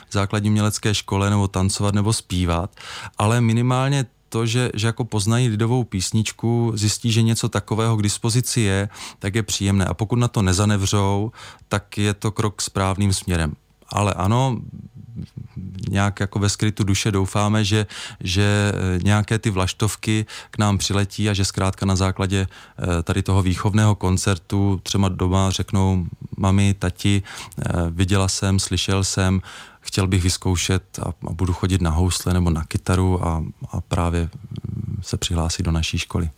v 0.09 0.11
základní 0.11 0.49
mělecké 0.49 0.93
škole 0.93 1.29
nebo 1.29 1.47
tancovat 1.47 1.95
nebo 1.95 2.13
zpívat, 2.13 2.75
ale 3.17 3.41
minimálně 3.41 4.05
to, 4.29 4.45
že, 4.45 4.71
že 4.73 4.87
jako 4.87 5.05
poznají 5.05 5.47
lidovou 5.47 5.83
písničku, 5.83 6.71
zjistí, 6.75 7.11
že 7.11 7.21
něco 7.21 7.49
takového 7.49 7.97
k 7.97 8.01
dispozici 8.01 8.61
je, 8.61 8.89
tak 9.19 9.35
je 9.35 9.43
příjemné. 9.43 9.85
A 9.85 9.93
pokud 9.93 10.15
na 10.15 10.27
to 10.27 10.41
nezanevřou, 10.41 11.31
tak 11.67 11.97
je 11.97 12.13
to 12.13 12.31
krok 12.31 12.61
správným 12.61 13.13
směrem. 13.13 13.53
Ale 13.89 14.13
ano, 14.13 14.61
nějak 15.89 16.19
jako 16.19 16.39
ve 16.39 16.49
skrytu 16.49 16.83
duše 16.83 17.11
doufáme, 17.11 17.63
že, 17.65 17.87
že 18.19 18.73
eh, 18.75 18.99
nějaké 19.03 19.39
ty 19.39 19.49
vlaštovky 19.49 20.25
k 20.51 20.57
nám 20.57 20.77
přiletí 20.77 21.29
a 21.29 21.33
že 21.33 21.45
zkrátka 21.45 21.85
na 21.85 21.95
základě 21.95 22.47
eh, 22.47 23.03
tady 23.03 23.23
toho 23.23 23.41
výchovného 23.41 23.95
koncertu 23.95 24.79
třeba 24.83 25.09
doma 25.09 25.49
řeknou 25.49 26.05
mami, 26.37 26.73
tati, 26.73 27.23
eh, 27.59 27.71
viděla 27.89 28.27
jsem, 28.27 28.59
slyšel 28.59 29.03
jsem, 29.03 29.41
chtěl 29.79 30.07
bych 30.07 30.23
vyzkoušet 30.23 30.99
a, 30.99 31.09
a 31.27 31.33
budu 31.33 31.53
chodit 31.53 31.81
na 31.81 31.89
housle 31.89 32.33
nebo 32.33 32.49
na 32.49 32.63
kytaru 32.63 33.27
a, 33.27 33.43
a 33.71 33.81
právě 33.81 34.21
mm, 34.21 34.99
se 35.01 35.17
přihlásit 35.17 35.63
do 35.63 35.71
naší 35.71 35.97
školy. 35.97 36.29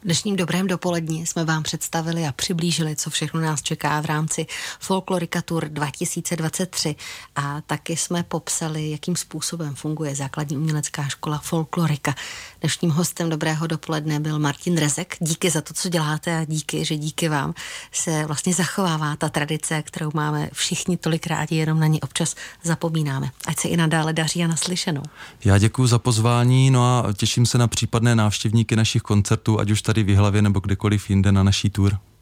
V 0.00 0.04
dnešním 0.04 0.36
dobrém 0.36 0.66
dopolední 0.66 1.26
jsme 1.26 1.44
vám 1.44 1.62
představili 1.62 2.26
a 2.26 2.32
přiblížili, 2.32 2.96
co 2.96 3.10
všechno 3.10 3.40
nás 3.40 3.62
čeká 3.62 4.00
v 4.00 4.04
rámci 4.04 4.46
Folklorika 4.80 5.42
Tour 5.42 5.68
2023 5.68 6.96
a 7.36 7.60
taky 7.60 7.96
jsme 7.96 8.22
popsali, 8.22 8.90
jakým 8.90 9.16
způsobem 9.16 9.74
funguje 9.74 10.14
základní 10.14 10.56
umělecká 10.56 11.08
škola 11.08 11.38
Folklorika. 11.38 12.14
Dnešním 12.60 12.90
hostem 12.90 13.30
dobrého 13.30 13.66
dopoledne 13.66 14.20
byl 14.20 14.38
Martin 14.38 14.76
Rezek. 14.76 15.16
Díky 15.20 15.50
za 15.50 15.60
to, 15.60 15.74
co 15.74 15.88
děláte 15.88 16.38
a 16.38 16.44
díky, 16.44 16.84
že 16.84 16.96
díky 16.96 17.28
vám 17.28 17.54
se 17.92 18.24
vlastně 18.26 18.54
zachovává 18.54 19.16
ta 19.16 19.28
tradice, 19.28 19.82
kterou 19.82 20.10
máme 20.14 20.50
všichni 20.52 20.96
tolik 20.96 21.26
rádi, 21.26 21.56
jenom 21.56 21.80
na 21.80 21.86
ní 21.86 22.00
občas 22.00 22.34
zapomínáme. 22.62 23.30
Ať 23.46 23.58
se 23.58 23.68
i 23.68 23.76
nadále 23.76 24.12
daří 24.12 24.44
a 24.44 24.46
naslyšenou. 24.46 25.02
Já 25.44 25.58
děkuji 25.58 25.86
za 25.86 25.98
pozvání, 25.98 26.70
no 26.70 26.82
a 26.82 27.12
těším 27.12 27.46
se 27.46 27.58
na 27.58 27.68
případné 27.68 28.14
návštěvníky 28.14 28.76
našich 28.76 29.02
koncertů, 29.02 29.60
ať 29.60 29.70
už 29.70 29.82
tady 29.82 30.02
v 30.02 30.16
Hlavě 30.16 30.42
nebo 30.42 30.60
kdekoliv 30.60 31.10
jinde 31.10 31.32
na 31.32 31.42
naší 31.42 31.70
tour. 31.70 31.98